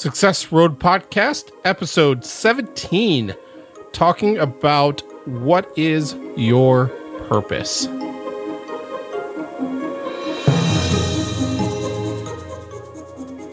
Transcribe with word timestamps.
Success 0.00 0.50
Road 0.50 0.78
Podcast, 0.78 1.50
episode 1.62 2.24
17, 2.24 3.34
talking 3.92 4.38
about 4.38 5.02
what 5.28 5.70
is 5.76 6.16
your 6.38 6.86
purpose. 7.28 7.86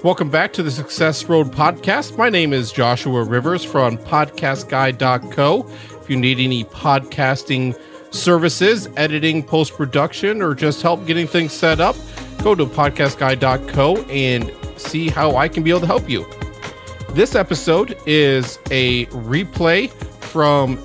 Welcome 0.06 0.30
back 0.30 0.54
to 0.54 0.64
the 0.64 0.72
Success 0.72 1.26
Road 1.26 1.48
Podcast. 1.48 2.18
My 2.18 2.30
name 2.30 2.54
is 2.54 2.72
Joshua 2.72 3.26
Rivers 3.26 3.66
from 3.66 3.98
podcastguy.co. 3.98 5.70
If 6.02 6.10
you 6.10 6.16
need 6.16 6.40
any 6.40 6.64
podcasting 6.64 7.78
services, 8.12 8.88
editing, 8.96 9.44
post 9.44 9.74
production, 9.74 10.42
or 10.42 10.56
just 10.56 10.82
help 10.82 11.06
getting 11.06 11.28
things 11.28 11.52
set 11.52 11.82
up, 11.82 11.98
go 12.42 12.56
to 12.56 12.66
podcastguy.co 12.66 13.98
and 14.04 14.50
see 14.80 15.10
how 15.10 15.36
I 15.36 15.50
can 15.50 15.64
be 15.64 15.72
able 15.72 15.82
to 15.82 15.88
help 15.88 16.10
you. 16.10 16.26
This 17.12 17.34
episode 17.36 17.98
is 18.06 18.60
a 18.70 19.06
replay 19.08 19.90
from 20.22 20.78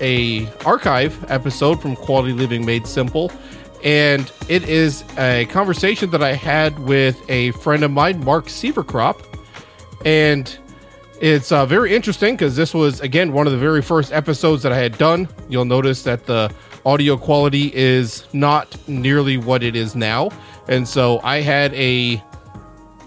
a 0.00 0.46
archive 0.64 1.30
episode 1.30 1.82
from 1.82 1.96
Quality 1.96 2.32
Living 2.32 2.64
Made 2.64 2.86
Simple. 2.86 3.30
And 3.84 4.30
it 4.48 4.68
is 4.68 5.04
a 5.18 5.44
conversation 5.46 6.10
that 6.10 6.22
I 6.22 6.32
had 6.32 6.78
with 6.78 7.22
a 7.28 7.50
friend 7.52 7.84
of 7.84 7.90
mine, 7.90 8.24
Mark 8.24 8.46
Sieverkropp, 8.46 9.22
and 10.04 10.56
it's 11.20 11.52
uh, 11.52 11.66
very 11.66 11.94
interesting 11.94 12.34
because 12.34 12.56
this 12.56 12.72
was 12.72 13.00
again 13.00 13.32
one 13.32 13.46
of 13.46 13.52
the 13.52 13.58
very 13.58 13.82
first 13.82 14.12
episodes 14.12 14.62
that 14.62 14.72
I 14.72 14.78
had 14.78 14.96
done. 14.98 15.28
You'll 15.48 15.64
notice 15.64 16.02
that 16.04 16.26
the 16.26 16.52
audio 16.84 17.16
quality 17.16 17.74
is 17.74 18.26
not 18.32 18.76
nearly 18.88 19.36
what 19.36 19.62
it 19.62 19.76
is 19.76 19.94
now, 19.94 20.30
and 20.68 20.86
so 20.86 21.20
I 21.22 21.40
had 21.40 21.74
a 21.74 22.22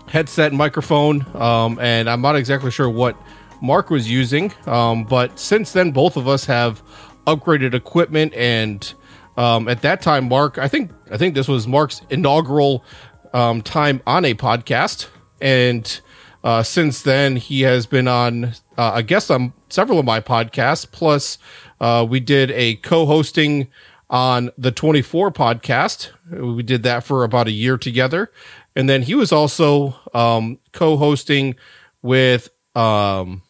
headset 0.09 0.53
microphone, 0.53 1.25
um, 1.35 1.79
and 1.79 2.09
I'm 2.09 2.21
not 2.21 2.35
exactly 2.35 2.71
sure 2.71 2.89
what 2.89 3.15
Mark 3.61 3.89
was 3.89 4.09
using, 4.09 4.53
um, 4.65 5.03
but 5.03 5.39
since 5.39 5.71
then 5.71 5.91
both 5.91 6.17
of 6.17 6.27
us 6.27 6.45
have 6.45 6.81
upgraded 7.25 7.73
equipment 7.73 8.33
and 8.33 8.93
um, 9.39 9.69
at 9.69 9.83
that 9.83 10.01
time, 10.01 10.27
Mark, 10.27 10.57
I 10.57 10.67
think 10.67 10.91
I 11.09 11.15
think 11.15 11.33
this 11.33 11.47
was 11.47 11.65
Mark's 11.65 12.01
inaugural 12.09 12.83
um, 13.31 13.61
time 13.61 14.01
on 14.05 14.25
a 14.25 14.33
podcast, 14.33 15.07
and 15.39 16.01
uh, 16.43 16.61
since 16.61 17.01
then 17.01 17.37
he 17.37 17.61
has 17.61 17.85
been 17.85 18.05
on 18.09 18.53
uh, 18.77 18.91
a 18.95 19.03
guest 19.03 19.31
on 19.31 19.53
several 19.69 19.97
of 19.97 20.03
my 20.05 20.19
podcasts. 20.19 20.89
Plus, 20.91 21.37
uh, 21.79 22.05
we 22.07 22.19
did 22.19 22.51
a 22.51 22.75
co-hosting 22.75 23.69
on 24.09 24.51
the 24.57 24.71
24 24.71 25.31
podcast. 25.31 26.09
We 26.29 26.61
did 26.61 26.83
that 26.83 27.05
for 27.05 27.23
about 27.23 27.47
a 27.47 27.51
year 27.51 27.77
together, 27.77 28.33
and 28.75 28.89
then 28.89 29.03
he 29.03 29.15
was 29.15 29.31
also 29.31 29.95
um, 30.13 30.59
co-hosting 30.71 31.55
with. 32.01 32.49
Um, 32.75 33.41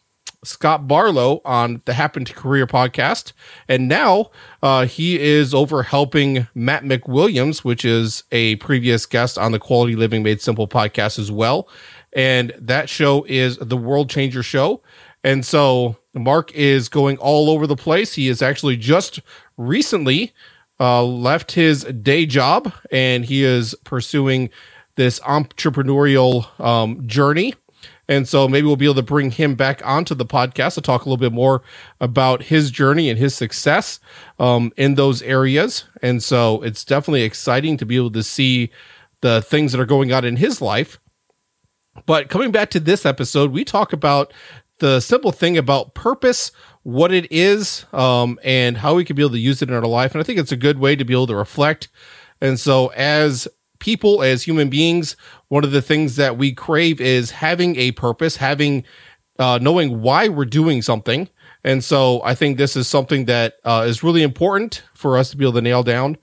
Scott 0.42 0.88
Barlow 0.88 1.42
on 1.44 1.82
the 1.84 1.92
Happen 1.92 2.24
to 2.24 2.32
Career 2.32 2.66
podcast. 2.66 3.32
And 3.68 3.88
now 3.88 4.30
uh, 4.62 4.86
he 4.86 5.20
is 5.20 5.52
over 5.52 5.82
helping 5.82 6.46
Matt 6.54 6.82
McWilliams, 6.82 7.58
which 7.58 7.84
is 7.84 8.24
a 8.32 8.56
previous 8.56 9.06
guest 9.06 9.36
on 9.36 9.52
the 9.52 9.58
Quality 9.58 9.96
Living 9.96 10.22
Made 10.22 10.40
Simple 10.40 10.66
podcast 10.66 11.18
as 11.18 11.30
well. 11.30 11.68
And 12.12 12.52
that 12.58 12.88
show 12.88 13.24
is 13.28 13.58
the 13.58 13.76
World 13.76 14.08
Changer 14.08 14.42
Show. 14.42 14.82
And 15.22 15.44
so 15.44 15.96
Mark 16.14 16.52
is 16.54 16.88
going 16.88 17.18
all 17.18 17.50
over 17.50 17.66
the 17.66 17.76
place. 17.76 18.14
He 18.14 18.28
has 18.28 18.40
actually 18.40 18.76
just 18.76 19.20
recently 19.58 20.32
uh, 20.80 21.04
left 21.04 21.52
his 21.52 21.84
day 21.84 22.24
job 22.24 22.72
and 22.90 23.26
he 23.26 23.44
is 23.44 23.74
pursuing 23.84 24.48
this 24.96 25.20
entrepreneurial 25.20 26.60
um, 26.60 27.06
journey 27.06 27.54
and 28.10 28.28
so 28.28 28.48
maybe 28.48 28.66
we'll 28.66 28.74
be 28.74 28.86
able 28.86 28.96
to 28.96 29.02
bring 29.02 29.30
him 29.30 29.54
back 29.54 29.86
onto 29.86 30.16
the 30.16 30.26
podcast 30.26 30.74
to 30.74 30.80
talk 30.80 31.02
a 31.02 31.04
little 31.04 31.16
bit 31.16 31.32
more 31.32 31.62
about 32.00 32.42
his 32.42 32.72
journey 32.72 33.08
and 33.08 33.16
his 33.16 33.36
success 33.36 34.00
um, 34.40 34.72
in 34.76 34.96
those 34.96 35.22
areas. 35.22 35.84
And 36.02 36.20
so 36.20 36.60
it's 36.62 36.84
definitely 36.84 37.22
exciting 37.22 37.76
to 37.76 37.86
be 37.86 37.94
able 37.94 38.10
to 38.10 38.24
see 38.24 38.72
the 39.20 39.40
things 39.40 39.70
that 39.70 39.80
are 39.80 39.86
going 39.86 40.12
on 40.12 40.24
in 40.24 40.36
his 40.36 40.60
life. 40.60 40.98
But 42.04 42.28
coming 42.28 42.50
back 42.50 42.70
to 42.70 42.80
this 42.80 43.06
episode, 43.06 43.52
we 43.52 43.64
talk 43.64 43.92
about 43.92 44.32
the 44.78 44.98
simple 44.98 45.30
thing 45.30 45.56
about 45.56 45.94
purpose, 45.94 46.50
what 46.82 47.12
it 47.12 47.30
is, 47.30 47.84
um, 47.92 48.40
and 48.42 48.78
how 48.78 48.96
we 48.96 49.04
can 49.04 49.14
be 49.14 49.22
able 49.22 49.32
to 49.32 49.38
use 49.38 49.62
it 49.62 49.68
in 49.68 49.74
our 49.76 49.82
life. 49.82 50.14
And 50.14 50.20
I 50.20 50.24
think 50.24 50.40
it's 50.40 50.50
a 50.50 50.56
good 50.56 50.80
way 50.80 50.96
to 50.96 51.04
be 51.04 51.14
able 51.14 51.28
to 51.28 51.36
reflect. 51.36 51.88
And 52.40 52.58
so, 52.58 52.88
as 52.88 53.46
people, 53.80 54.22
as 54.22 54.44
human 54.44 54.68
beings, 54.68 55.16
one 55.48 55.64
of 55.64 55.72
the 55.72 55.82
things 55.82 56.16
that 56.16 56.38
we 56.38 56.52
crave 56.52 57.00
is 57.00 57.32
having 57.32 57.76
a 57.76 57.92
purpose, 57.92 58.36
having 58.36 58.84
uh, 59.38 59.58
knowing 59.60 60.02
why 60.02 60.28
we're 60.28 60.44
doing 60.44 60.82
something. 60.82 61.28
And 61.64 61.82
so 61.82 62.22
I 62.22 62.34
think 62.34 62.56
this 62.56 62.76
is 62.76 62.86
something 62.86 63.24
that 63.24 63.54
uh, 63.64 63.84
is 63.86 64.02
really 64.02 64.22
important 64.22 64.82
for 64.94 65.16
us 65.18 65.30
to 65.30 65.36
be 65.36 65.44
able 65.44 65.54
to 65.54 65.62
nail 65.62 65.82
down. 65.82 66.18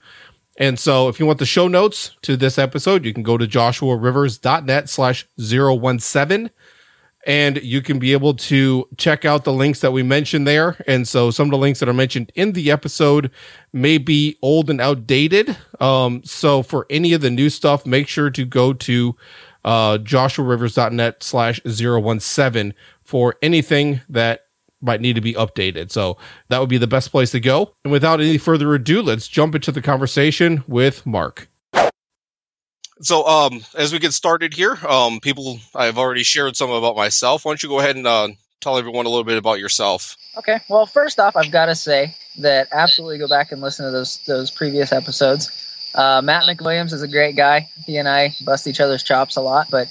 And 0.56 0.78
so 0.78 1.08
if 1.08 1.20
you 1.20 1.26
want 1.26 1.38
the 1.38 1.46
show 1.46 1.68
notes 1.68 2.16
to 2.22 2.36
this 2.36 2.58
episode, 2.58 3.04
you 3.04 3.14
can 3.14 3.22
go 3.22 3.38
to 3.38 3.46
joshuarivers.net 3.46 4.88
slash 4.88 5.26
017 5.38 6.50
and 7.28 7.62
you 7.62 7.82
can 7.82 7.98
be 7.98 8.14
able 8.14 8.32
to 8.32 8.88
check 8.96 9.26
out 9.26 9.44
the 9.44 9.52
links 9.52 9.80
that 9.80 9.92
we 9.92 10.02
mentioned 10.02 10.48
there. 10.48 10.82
And 10.86 11.06
so 11.06 11.30
some 11.30 11.48
of 11.48 11.50
the 11.50 11.58
links 11.58 11.78
that 11.80 11.88
are 11.88 11.92
mentioned 11.94 12.32
in 12.34 12.52
the 12.52 12.70
episode 12.70 13.30
may 13.70 13.98
be 13.98 14.38
old 14.40 14.70
and 14.70 14.80
outdated. 14.80 15.54
Um, 15.78 16.22
so 16.24 16.62
for 16.62 16.86
any 16.88 17.12
of 17.12 17.20
the 17.20 17.30
new 17.30 17.50
stuff, 17.50 17.84
make 17.84 18.08
sure 18.08 18.30
to 18.30 18.44
go 18.46 18.72
to 18.72 19.14
uh, 19.62 19.98
joshuarivers.net 19.98 21.22
slash 21.22 21.60
017 21.66 22.72
for 23.02 23.36
anything 23.42 24.00
that 24.08 24.46
might 24.80 25.02
need 25.02 25.16
to 25.16 25.20
be 25.20 25.34
updated. 25.34 25.90
So 25.90 26.16
that 26.48 26.60
would 26.60 26.70
be 26.70 26.78
the 26.78 26.86
best 26.86 27.10
place 27.10 27.32
to 27.32 27.40
go. 27.40 27.74
And 27.84 27.92
without 27.92 28.20
any 28.20 28.38
further 28.38 28.72
ado, 28.74 29.02
let's 29.02 29.28
jump 29.28 29.54
into 29.54 29.70
the 29.70 29.82
conversation 29.82 30.64
with 30.66 31.04
Mark. 31.04 31.50
So, 33.00 33.24
um, 33.26 33.64
as 33.76 33.92
we 33.92 33.98
get 33.98 34.12
started 34.12 34.52
here, 34.52 34.76
um, 34.88 35.20
people, 35.20 35.60
I've 35.74 35.98
already 35.98 36.24
shared 36.24 36.56
some 36.56 36.70
about 36.70 36.96
myself. 36.96 37.44
Why 37.44 37.50
don't 37.50 37.62
you 37.62 37.68
go 37.68 37.78
ahead 37.78 37.96
and 37.96 38.06
uh, 38.06 38.28
tell 38.60 38.76
everyone 38.76 39.06
a 39.06 39.08
little 39.08 39.24
bit 39.24 39.38
about 39.38 39.60
yourself? 39.60 40.16
Okay. 40.36 40.58
Well, 40.68 40.86
first 40.86 41.20
off, 41.20 41.36
I've 41.36 41.52
got 41.52 41.66
to 41.66 41.74
say 41.74 42.14
that 42.38 42.68
absolutely 42.72 43.18
go 43.18 43.28
back 43.28 43.52
and 43.52 43.60
listen 43.60 43.84
to 43.86 43.92
those 43.92 44.18
those 44.26 44.50
previous 44.50 44.92
episodes. 44.92 45.50
Uh, 45.94 46.20
Matt 46.22 46.44
McWilliams 46.44 46.92
is 46.92 47.02
a 47.02 47.08
great 47.08 47.36
guy. 47.36 47.68
He 47.86 47.96
and 47.96 48.08
I 48.08 48.34
bust 48.44 48.66
each 48.66 48.80
other's 48.80 49.02
chops 49.02 49.36
a 49.36 49.40
lot, 49.40 49.68
but 49.70 49.88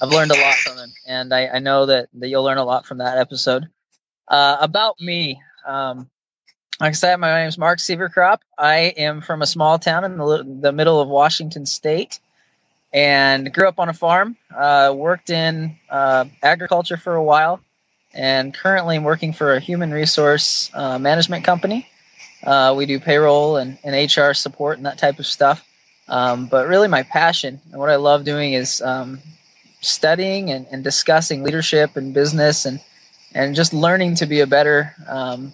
I've 0.00 0.10
learned 0.10 0.30
a 0.30 0.40
lot 0.40 0.54
from 0.54 0.78
him, 0.78 0.92
and 1.06 1.32
I, 1.32 1.46
I 1.48 1.58
know 1.58 1.86
that, 1.86 2.08
that 2.14 2.28
you'll 2.28 2.44
learn 2.44 2.58
a 2.58 2.64
lot 2.64 2.86
from 2.86 2.98
that 2.98 3.18
episode. 3.18 3.68
Uh, 4.28 4.56
about 4.60 4.98
me, 5.00 5.40
um, 5.66 6.10
like 6.80 6.90
I 6.90 6.92
said, 6.92 7.16
my 7.16 7.40
name 7.40 7.48
is 7.48 7.58
Mark 7.58 7.78
Sieverkropp. 7.78 8.38
I 8.58 8.94
am 8.96 9.20
from 9.20 9.42
a 9.42 9.46
small 9.46 9.78
town 9.78 10.04
in 10.04 10.16
the, 10.16 10.58
the 10.60 10.72
middle 10.72 11.00
of 11.00 11.08
Washington 11.08 11.66
State 11.66 12.18
and 12.92 13.52
grew 13.52 13.68
up 13.68 13.78
on 13.78 13.88
a 13.88 13.94
farm. 13.94 14.36
Uh, 14.54 14.92
worked 14.94 15.30
in 15.30 15.76
uh, 15.90 16.24
agriculture 16.42 16.96
for 16.96 17.14
a 17.14 17.22
while, 17.22 17.60
and 18.14 18.52
currently 18.54 18.96
I'm 18.96 19.04
working 19.04 19.32
for 19.32 19.54
a 19.54 19.60
human 19.60 19.92
resource 19.92 20.70
uh, 20.74 20.98
management 20.98 21.44
company. 21.44 21.88
Uh, 22.44 22.74
we 22.76 22.86
do 22.86 22.98
payroll 22.98 23.56
and, 23.56 23.78
and, 23.84 23.94
HR 23.94 24.32
support 24.32 24.76
and 24.76 24.84
that 24.84 24.98
type 24.98 25.20
of 25.20 25.26
stuff. 25.26 25.64
Um, 26.08 26.46
but 26.46 26.66
really, 26.66 26.88
my 26.88 27.04
passion 27.04 27.60
and 27.70 27.80
what 27.80 27.88
I 27.88 27.96
love 27.96 28.24
doing 28.24 28.54
is 28.54 28.82
um, 28.82 29.20
studying 29.80 30.50
and, 30.50 30.66
and, 30.72 30.82
discussing 30.82 31.44
leadership 31.44 31.96
and 31.96 32.12
business 32.12 32.64
and 32.66 32.80
and 33.34 33.54
just 33.54 33.72
learning 33.72 34.16
to 34.16 34.26
be 34.26 34.40
a 34.40 34.46
better 34.46 34.92
um, 35.08 35.52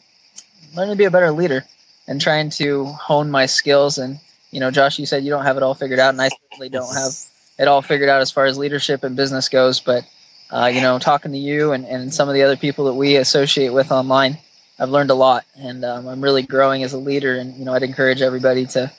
learning 0.74 0.94
to 0.94 0.98
be 0.98 1.04
a 1.04 1.10
better 1.10 1.30
leader 1.30 1.64
and 2.06 2.20
trying 2.20 2.48
to 2.50 2.86
hone 2.86 3.30
my 3.30 3.44
skills 3.44 3.98
and 3.98 4.18
you 4.50 4.60
know, 4.60 4.70
Josh, 4.70 4.98
you 4.98 5.06
said 5.06 5.24
you 5.24 5.30
don't 5.30 5.44
have 5.44 5.56
it 5.56 5.62
all 5.62 5.74
figured 5.74 5.98
out, 5.98 6.10
and 6.10 6.22
I 6.22 6.28
certainly 6.28 6.68
don't 6.68 6.94
have 6.94 7.12
it 7.58 7.68
all 7.68 7.82
figured 7.82 8.08
out 8.08 8.20
as 8.20 8.30
far 8.30 8.46
as 8.46 8.56
leadership 8.56 9.04
and 9.04 9.16
business 9.16 9.48
goes. 9.48 9.80
But 9.80 10.04
uh, 10.50 10.70
you 10.72 10.80
know, 10.80 10.98
talking 10.98 11.32
to 11.32 11.38
you 11.38 11.72
and, 11.72 11.84
and 11.84 12.12
some 12.12 12.28
of 12.28 12.34
the 12.34 12.42
other 12.42 12.56
people 12.56 12.86
that 12.86 12.94
we 12.94 13.16
associate 13.16 13.70
with 13.70 13.92
online, 13.92 14.38
I've 14.78 14.90
learned 14.90 15.10
a 15.10 15.14
lot, 15.14 15.44
and 15.56 15.84
um, 15.84 16.06
I'm 16.06 16.22
really 16.22 16.42
growing 16.42 16.82
as 16.82 16.92
a 16.92 16.98
leader. 16.98 17.36
And 17.36 17.56
you 17.56 17.64
know, 17.64 17.74
I'd 17.74 17.82
encourage 17.82 18.22
everybody 18.22 18.66
to 18.66 18.90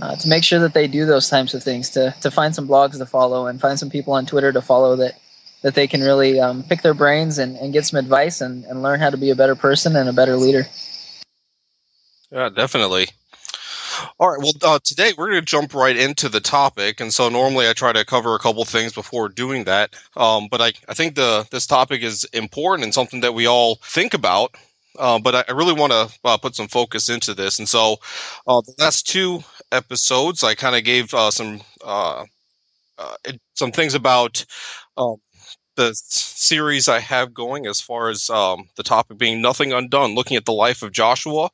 uh, 0.00 0.16
to 0.16 0.28
make 0.28 0.44
sure 0.44 0.58
that 0.60 0.74
they 0.74 0.86
do 0.86 1.06
those 1.06 1.28
types 1.28 1.54
of 1.54 1.62
things, 1.62 1.90
to 1.90 2.14
to 2.20 2.30
find 2.30 2.54
some 2.54 2.68
blogs 2.68 2.98
to 2.98 3.06
follow 3.06 3.46
and 3.46 3.60
find 3.60 3.78
some 3.78 3.90
people 3.90 4.12
on 4.12 4.26
Twitter 4.26 4.52
to 4.52 4.60
follow 4.60 4.96
that 4.96 5.18
that 5.62 5.74
they 5.74 5.86
can 5.86 6.00
really 6.00 6.40
um, 6.40 6.62
pick 6.64 6.82
their 6.82 6.94
brains 6.94 7.38
and, 7.38 7.56
and 7.56 7.72
get 7.72 7.86
some 7.86 7.98
advice 7.98 8.40
and, 8.40 8.64
and 8.64 8.82
learn 8.82 9.00
how 9.00 9.10
to 9.10 9.16
be 9.16 9.30
a 9.30 9.36
better 9.36 9.54
person 9.54 9.94
and 9.94 10.08
a 10.08 10.12
better 10.12 10.36
leader. 10.36 10.66
Yeah, 12.32 12.48
definitely. 12.48 13.08
All 14.18 14.30
right. 14.30 14.38
Well, 14.38 14.52
uh, 14.62 14.78
today 14.82 15.12
we're 15.16 15.30
going 15.30 15.40
to 15.40 15.46
jump 15.46 15.74
right 15.74 15.96
into 15.96 16.28
the 16.28 16.40
topic, 16.40 17.00
and 17.00 17.12
so 17.12 17.28
normally 17.28 17.68
I 17.68 17.72
try 17.72 17.92
to 17.92 18.04
cover 18.04 18.34
a 18.34 18.38
couple 18.38 18.64
things 18.64 18.92
before 18.92 19.28
doing 19.28 19.64
that. 19.64 19.94
Um, 20.16 20.48
but 20.50 20.60
I, 20.60 20.72
I 20.88 20.94
think 20.94 21.14
the 21.14 21.46
this 21.50 21.66
topic 21.66 22.02
is 22.02 22.24
important 22.32 22.84
and 22.84 22.94
something 22.94 23.20
that 23.20 23.34
we 23.34 23.46
all 23.46 23.76
think 23.82 24.14
about. 24.14 24.54
Uh, 24.98 25.18
but 25.18 25.34
I, 25.34 25.44
I, 25.48 25.52
really 25.52 25.72
want 25.72 25.92
to 25.92 26.10
uh, 26.24 26.36
put 26.36 26.54
some 26.54 26.68
focus 26.68 27.08
into 27.08 27.32
this, 27.32 27.58
and 27.58 27.66
so 27.68 27.96
uh, 28.46 28.60
the 28.60 28.74
last 28.78 29.06
two 29.06 29.42
episodes 29.72 30.44
I 30.44 30.54
kind 30.54 30.76
of 30.76 30.84
gave 30.84 31.14
uh, 31.14 31.30
some 31.30 31.62
uh, 31.82 32.24
some 33.54 33.72
things 33.72 33.94
about 33.94 34.44
um, 34.96 35.16
the 35.76 35.94
series 35.94 36.88
I 36.88 37.00
have 37.00 37.32
going 37.32 37.66
as 37.66 37.80
far 37.80 38.10
as 38.10 38.28
um, 38.30 38.68
the 38.76 38.82
topic 38.82 39.18
being 39.18 39.40
nothing 39.40 39.72
undone, 39.72 40.14
looking 40.14 40.36
at 40.36 40.44
the 40.44 40.52
life 40.52 40.82
of 40.82 40.92
Joshua. 40.92 41.48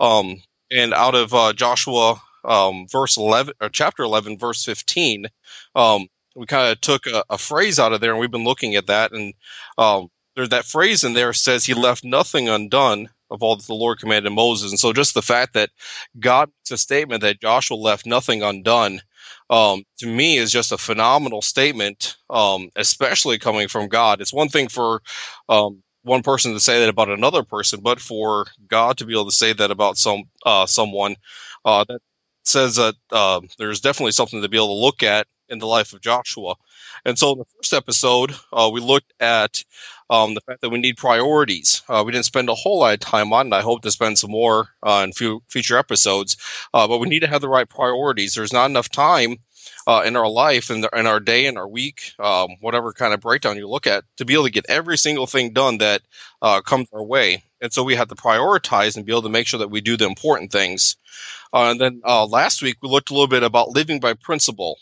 Um, 0.00 0.36
and 0.70 0.94
out 0.94 1.14
of 1.14 1.34
uh, 1.34 1.52
Joshua 1.52 2.20
um, 2.44 2.86
verse 2.90 3.16
11 3.16 3.54
or 3.60 3.68
chapter 3.68 4.02
11 4.02 4.38
verse 4.38 4.64
15 4.64 5.26
um, 5.74 6.06
we 6.36 6.46
kind 6.46 6.70
of 6.70 6.80
took 6.80 7.06
a, 7.06 7.24
a, 7.30 7.38
phrase 7.38 7.78
out 7.78 7.92
of 7.92 8.00
there 8.00 8.12
and 8.12 8.20
we've 8.20 8.30
been 8.30 8.44
looking 8.44 8.76
at 8.76 8.86
that 8.86 9.12
and 9.12 9.34
um, 9.76 10.08
there's 10.36 10.50
that 10.50 10.64
phrase 10.64 11.02
in 11.02 11.14
there 11.14 11.32
says 11.32 11.64
he 11.64 11.74
left 11.74 12.04
nothing 12.04 12.48
undone 12.48 13.08
of 13.30 13.42
all 13.42 13.56
that 13.56 13.66
the 13.66 13.74
Lord 13.74 13.98
commanded 13.98 14.30
Moses. 14.30 14.70
And 14.70 14.78
so 14.78 14.92
just 14.92 15.14
the 15.14 15.22
fact 15.22 15.54
that 15.54 15.70
God 16.18 16.48
makes 16.48 16.70
a 16.70 16.78
statement 16.78 17.22
that 17.22 17.40
Joshua 17.40 17.76
left 17.76 18.06
nothing 18.06 18.42
undone, 18.42 19.00
um, 19.50 19.84
to 19.98 20.06
me 20.06 20.36
is 20.36 20.50
just 20.50 20.72
a 20.72 20.78
phenomenal 20.78 21.42
statement, 21.42 22.16
um, 22.30 22.70
especially 22.76 23.38
coming 23.38 23.68
from 23.68 23.88
God. 23.88 24.20
It's 24.20 24.32
one 24.32 24.48
thing 24.48 24.68
for 24.68 25.02
um, 25.48 25.82
one 26.08 26.22
person 26.22 26.52
to 26.54 26.60
say 26.60 26.80
that 26.80 26.88
about 26.88 27.08
another 27.10 27.42
person, 27.42 27.80
but 27.80 28.00
for 28.00 28.46
God 28.68 28.98
to 28.98 29.06
be 29.06 29.12
able 29.12 29.26
to 29.26 29.36
say 29.36 29.52
that 29.52 29.70
about 29.70 29.98
some 29.98 30.24
uh, 30.44 30.66
someone, 30.66 31.16
uh, 31.64 31.84
that 31.88 32.00
says 32.44 32.76
that 32.76 32.94
uh, 33.12 33.40
there's 33.58 33.80
definitely 33.80 34.12
something 34.12 34.42
to 34.42 34.48
be 34.48 34.56
able 34.56 34.68
to 34.68 34.84
look 34.84 35.02
at 35.02 35.26
in 35.50 35.58
the 35.58 35.66
life 35.66 35.92
of 35.92 36.00
Joshua. 36.00 36.54
And 37.04 37.18
so 37.18 37.32
in 37.32 37.38
the 37.38 37.44
first 37.56 37.72
episode, 37.72 38.34
uh, 38.52 38.70
we 38.72 38.80
looked 38.80 39.12
at 39.20 39.64
um, 40.10 40.34
the 40.34 40.40
fact 40.42 40.60
that 40.60 40.70
we 40.70 40.78
need 40.78 40.96
priorities. 40.96 41.82
Uh, 41.88 42.02
we 42.04 42.12
didn't 42.12 42.26
spend 42.26 42.48
a 42.48 42.54
whole 42.54 42.80
lot 42.80 42.94
of 42.94 43.00
time 43.00 43.32
on 43.32 43.46
it. 43.48 43.52
I 43.54 43.62
hope 43.62 43.82
to 43.82 43.90
spend 43.90 44.18
some 44.18 44.30
more 44.30 44.68
uh, 44.82 45.02
in 45.04 45.12
few, 45.12 45.42
future 45.48 45.78
episodes. 45.78 46.36
But 46.72 46.98
we 46.98 47.08
need 47.08 47.20
to 47.20 47.26
have 47.28 47.40
the 47.40 47.48
right 47.48 47.68
priorities. 47.68 48.34
There's 48.34 48.52
not 48.52 48.70
enough 48.70 48.90
time 48.90 49.36
uh, 49.86 50.02
in 50.04 50.16
our 50.16 50.28
life 50.28 50.70
and 50.70 50.84
in, 50.84 51.00
in, 51.00 51.06
our 51.06 51.20
day 51.20 51.46
and 51.46 51.58
our 51.58 51.68
week, 51.68 52.12
um, 52.18 52.48
whatever 52.60 52.92
kind 52.92 53.14
of 53.14 53.20
breakdown 53.20 53.56
you 53.56 53.68
look 53.68 53.86
at, 53.86 54.04
to 54.16 54.24
be 54.24 54.34
able 54.34 54.44
to 54.44 54.50
get 54.50 54.66
every 54.68 54.98
single 54.98 55.26
thing 55.26 55.52
done 55.52 55.78
that 55.78 56.02
uh, 56.42 56.60
comes 56.60 56.88
our 56.92 57.02
way. 57.02 57.42
And 57.60 57.72
so 57.72 57.82
we 57.82 57.96
have 57.96 58.08
to 58.08 58.14
prioritize 58.14 58.96
and 58.96 59.04
be 59.04 59.12
able 59.12 59.22
to 59.22 59.28
make 59.28 59.46
sure 59.46 59.58
that 59.58 59.70
we 59.70 59.80
do 59.80 59.96
the 59.96 60.06
important 60.06 60.52
things. 60.52 60.96
Uh, 61.52 61.70
and 61.70 61.80
then 61.80 62.00
last 62.04 62.62
week 62.62 62.76
we 62.82 62.88
looked 62.88 63.10
a 63.10 63.14
little 63.14 63.28
bit 63.28 63.42
about 63.42 63.70
living 63.70 64.00
by 64.00 64.14
principle 64.14 64.78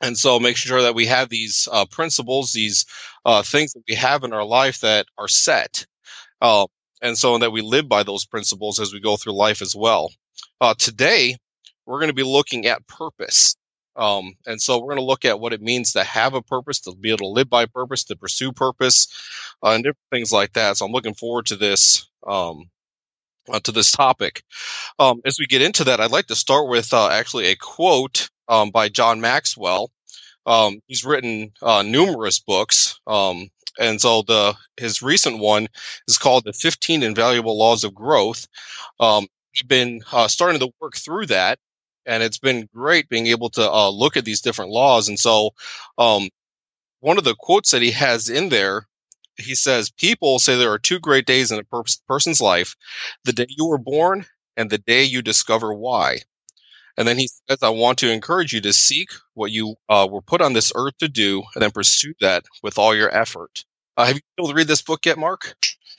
and 0.00 0.16
so 0.16 0.40
making 0.40 0.56
sure 0.56 0.82
that 0.82 0.94
we 0.94 1.06
have 1.06 1.28
these 1.28 1.68
uh, 1.72 1.84
principles 1.86 2.52
these 2.52 2.86
uh, 3.24 3.42
things 3.42 3.72
that 3.72 3.82
we 3.88 3.94
have 3.94 4.24
in 4.24 4.32
our 4.32 4.44
life 4.44 4.80
that 4.80 5.06
are 5.18 5.28
set 5.28 5.86
uh, 6.40 6.66
and 7.02 7.16
so 7.16 7.38
that 7.38 7.52
we 7.52 7.60
live 7.60 7.88
by 7.88 8.02
those 8.02 8.24
principles 8.24 8.80
as 8.80 8.92
we 8.92 9.00
go 9.00 9.16
through 9.16 9.32
life 9.32 9.62
as 9.62 9.74
well 9.74 10.10
uh, 10.60 10.74
today 10.78 11.36
we're 11.86 11.98
going 11.98 12.08
to 12.08 12.14
be 12.14 12.22
looking 12.22 12.66
at 12.66 12.86
purpose 12.86 13.56
um, 14.00 14.34
and 14.46 14.60
so 14.60 14.78
we're 14.78 14.94
going 14.94 14.96
to 14.96 15.04
look 15.04 15.24
at 15.24 15.38
what 15.38 15.52
it 15.52 15.62
means 15.62 15.92
to 15.92 16.02
have 16.02 16.34
a 16.34 16.42
purpose 16.42 16.80
to 16.80 16.94
be 16.96 17.10
able 17.10 17.18
to 17.18 17.26
live 17.28 17.48
by 17.48 17.66
purpose 17.66 18.02
to 18.04 18.16
pursue 18.16 18.52
purpose 18.52 19.06
uh, 19.62 19.70
and 19.70 19.84
different 19.84 19.98
things 20.10 20.32
like 20.32 20.52
that 20.54 20.76
so 20.76 20.86
i'm 20.86 20.92
looking 20.92 21.14
forward 21.14 21.46
to 21.46 21.56
this 21.56 22.08
um, 22.26 22.64
uh, 23.52 23.60
to 23.60 23.72
this 23.72 23.92
topic 23.92 24.42
um, 24.98 25.20
as 25.24 25.38
we 25.38 25.46
get 25.46 25.62
into 25.62 25.84
that 25.84 26.00
i'd 26.00 26.10
like 26.10 26.26
to 26.26 26.34
start 26.34 26.68
with 26.68 26.92
actually 26.92 27.46
a 27.46 27.56
quote 27.56 28.28
um, 28.50 28.70
by 28.70 28.88
John 28.88 29.20
Maxwell. 29.20 29.90
Um, 30.44 30.80
he's 30.88 31.04
written 31.04 31.52
uh, 31.62 31.82
numerous 31.82 32.40
books, 32.40 32.98
um, 33.06 33.48
and 33.78 34.00
so 34.00 34.22
the 34.22 34.54
his 34.76 35.02
recent 35.02 35.38
one 35.38 35.68
is 36.08 36.18
called 36.18 36.44
"The 36.44 36.52
15 36.52 37.02
Invaluable 37.02 37.56
Laws 37.56 37.84
of 37.84 37.94
Growth." 37.94 38.48
We've 39.54 39.68
been 39.68 40.00
uh, 40.12 40.28
starting 40.28 40.60
to 40.60 40.72
work 40.80 40.96
through 40.96 41.26
that, 41.26 41.58
and 42.06 42.22
it's 42.22 42.38
been 42.38 42.68
great 42.74 43.08
being 43.08 43.26
able 43.26 43.50
to 43.50 43.70
uh, 43.70 43.90
look 43.90 44.16
at 44.16 44.24
these 44.24 44.40
different 44.40 44.70
laws. 44.70 45.08
And 45.08 45.18
so, 45.18 45.50
um, 45.98 46.28
one 47.00 47.18
of 47.18 47.24
the 47.24 47.34
quotes 47.38 47.70
that 47.70 47.82
he 47.82 47.90
has 47.92 48.28
in 48.28 48.50
there 48.50 48.86
he 49.40 49.54
says, 49.54 49.90
People 49.90 50.38
say 50.38 50.56
there 50.56 50.72
are 50.72 50.78
two 50.78 50.98
great 50.98 51.26
days 51.26 51.50
in 51.50 51.58
a 51.58 51.64
per- 51.64 51.82
person's 52.06 52.40
life 52.40 52.76
the 53.24 53.32
day 53.32 53.46
you 53.48 53.66
were 53.66 53.78
born 53.78 54.26
and 54.56 54.70
the 54.70 54.78
day 54.78 55.02
you 55.02 55.22
discover 55.22 55.72
why. 55.72 56.18
And 56.96 57.08
then 57.08 57.18
he 57.18 57.28
says, 57.48 57.58
I 57.62 57.70
want 57.70 57.98
to 57.98 58.12
encourage 58.12 58.52
you 58.52 58.60
to 58.62 58.72
seek 58.72 59.10
what 59.34 59.52
you 59.52 59.76
uh, 59.88 60.06
were 60.10 60.20
put 60.20 60.42
on 60.42 60.52
this 60.52 60.72
earth 60.74 60.98
to 60.98 61.08
do 61.08 61.42
and 61.54 61.62
then 61.62 61.70
pursue 61.70 62.14
that 62.20 62.44
with 62.62 62.78
all 62.78 62.94
your 62.94 63.14
effort. 63.14 63.64
Uh, 63.96 64.06
have 64.06 64.16
you 64.16 64.22
been 64.36 64.44
able 64.44 64.52
to 64.52 64.56
read 64.56 64.68
this 64.68 64.82
book 64.82 65.06
yet, 65.06 65.18
Mark? 65.18 65.54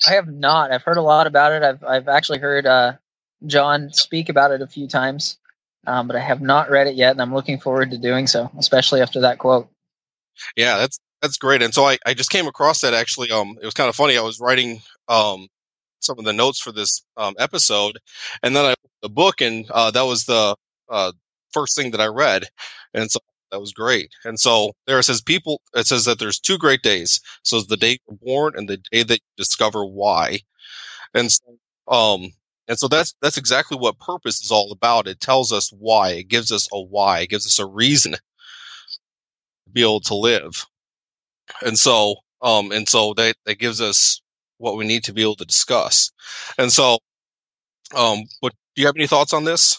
I 0.08 0.14
have 0.14 0.28
not. 0.28 0.72
I've 0.72 0.84
heard 0.84 0.98
a 0.98 1.02
lot 1.02 1.28
about 1.28 1.54
it. 1.54 1.64
I've, 1.64 1.84
I've 1.84 2.08
actually 2.08 2.40
heard 2.40 2.66
uh, 2.66 2.94
John 3.46 3.92
speak 3.94 4.30
about 4.30 4.52
it 4.52 4.62
a 4.62 4.68
few 4.68 4.88
times, 4.88 5.38
um, 5.88 6.08
but 6.08 6.16
I 6.16 6.20
have 6.20 6.42
not 6.42 6.70
read 6.70 6.88
it 6.88 6.96
yet, 6.96 7.12
and 7.12 7.22
I'm 7.22 7.34
looking 7.34 7.60
forward 7.60 7.92
to 7.92 7.98
doing 7.98 8.28
so, 8.28 8.52
especially 8.58 9.02
after 9.02 9.22
that 9.22 9.40
quote. 9.40 9.68
Yeah, 10.56 10.78
that's 10.78 11.00
that's 11.22 11.38
great. 11.38 11.62
And 11.62 11.74
so 11.74 11.86
I, 11.86 11.98
I 12.06 12.14
just 12.14 12.32
came 12.32 12.48
across 12.48 12.82
that 12.82 12.94
actually. 12.94 13.32
Um, 13.32 13.58
it 13.62 13.66
was 13.66 13.74
kind 13.74 13.90
of 13.90 13.96
funny. 13.96 14.18
I 14.18 14.22
was 14.22 14.40
writing 14.40 14.82
um, 15.08 15.48
some 16.00 16.18
of 16.18 16.26
the 16.26 16.34
notes 16.34 16.60
for 16.60 16.72
this 16.72 17.04
um, 17.18 17.36
episode, 17.40 18.00
and 18.44 18.56
then 18.56 18.66
I 18.66 18.76
the 19.02 19.10
book, 19.10 19.42
and 19.42 19.70
uh, 19.72 19.92
that 19.92 20.04
was 20.04 20.26
the 20.26 20.56
uh, 20.90 21.12
first 21.54 21.76
thing 21.76 21.92
that 21.92 22.02
I 22.02 22.08
read, 22.08 22.46
and 22.94 23.10
so 23.10 23.20
that 23.52 23.60
was 23.60 23.74
great. 23.74 24.12
And 24.24 24.40
so 24.40 24.74
there 24.88 25.00
it 25.00 25.04
says 25.04 25.22
people. 25.22 25.62
It 25.74 25.88
says 25.88 26.06
that 26.06 26.20
there's 26.20 26.40
two 26.40 26.58
great 26.58 26.82
days. 26.82 27.20
So 27.44 27.62
the 27.62 27.78
day 27.78 28.00
you're 28.08 28.18
born 28.22 28.54
and 28.56 28.68
the 28.70 28.78
day 28.92 29.04
that 29.04 29.20
you 29.20 29.28
discover 29.38 29.86
why. 29.86 30.40
And 31.14 31.32
so, 31.32 31.58
um, 31.88 32.32
and 32.72 32.80
so 32.80 32.88
that's 32.88 33.14
that's 33.22 33.38
exactly 33.38 33.78
what 33.78 34.00
purpose 34.00 34.40
is 34.40 34.50
all 34.50 34.72
about. 34.72 35.06
It 35.06 35.20
tells 35.20 35.52
us 35.52 35.74
why. 35.78 36.12
It 36.12 36.30
gives 36.30 36.54
us 36.54 36.70
a 36.72 36.80
why. 36.82 37.20
It 37.20 37.30
gives 37.30 37.46
us 37.46 37.60
a 37.60 37.66
reason 37.66 38.14
to 38.14 38.20
be 39.74 39.82
able 39.82 40.00
to 40.00 40.16
live. 40.16 40.66
And 41.66 41.78
so, 41.78 42.16
um, 42.42 42.72
and 42.72 42.88
so 42.88 43.14
that 43.16 43.36
that 43.46 43.60
gives 43.60 43.82
us 43.82 44.22
what 44.58 44.78
we 44.78 44.88
need 44.88 45.04
to 45.04 45.12
be 45.12 45.22
able 45.22 45.36
to 45.36 45.46
discuss. 45.46 46.14
And 46.58 46.72
so, 46.72 47.00
um, 47.94 48.22
but 48.42 48.54
do 48.74 48.82
you 48.82 48.86
have 48.86 48.96
any 48.96 49.06
thoughts 49.06 49.34
on 49.34 49.44
this? 49.44 49.78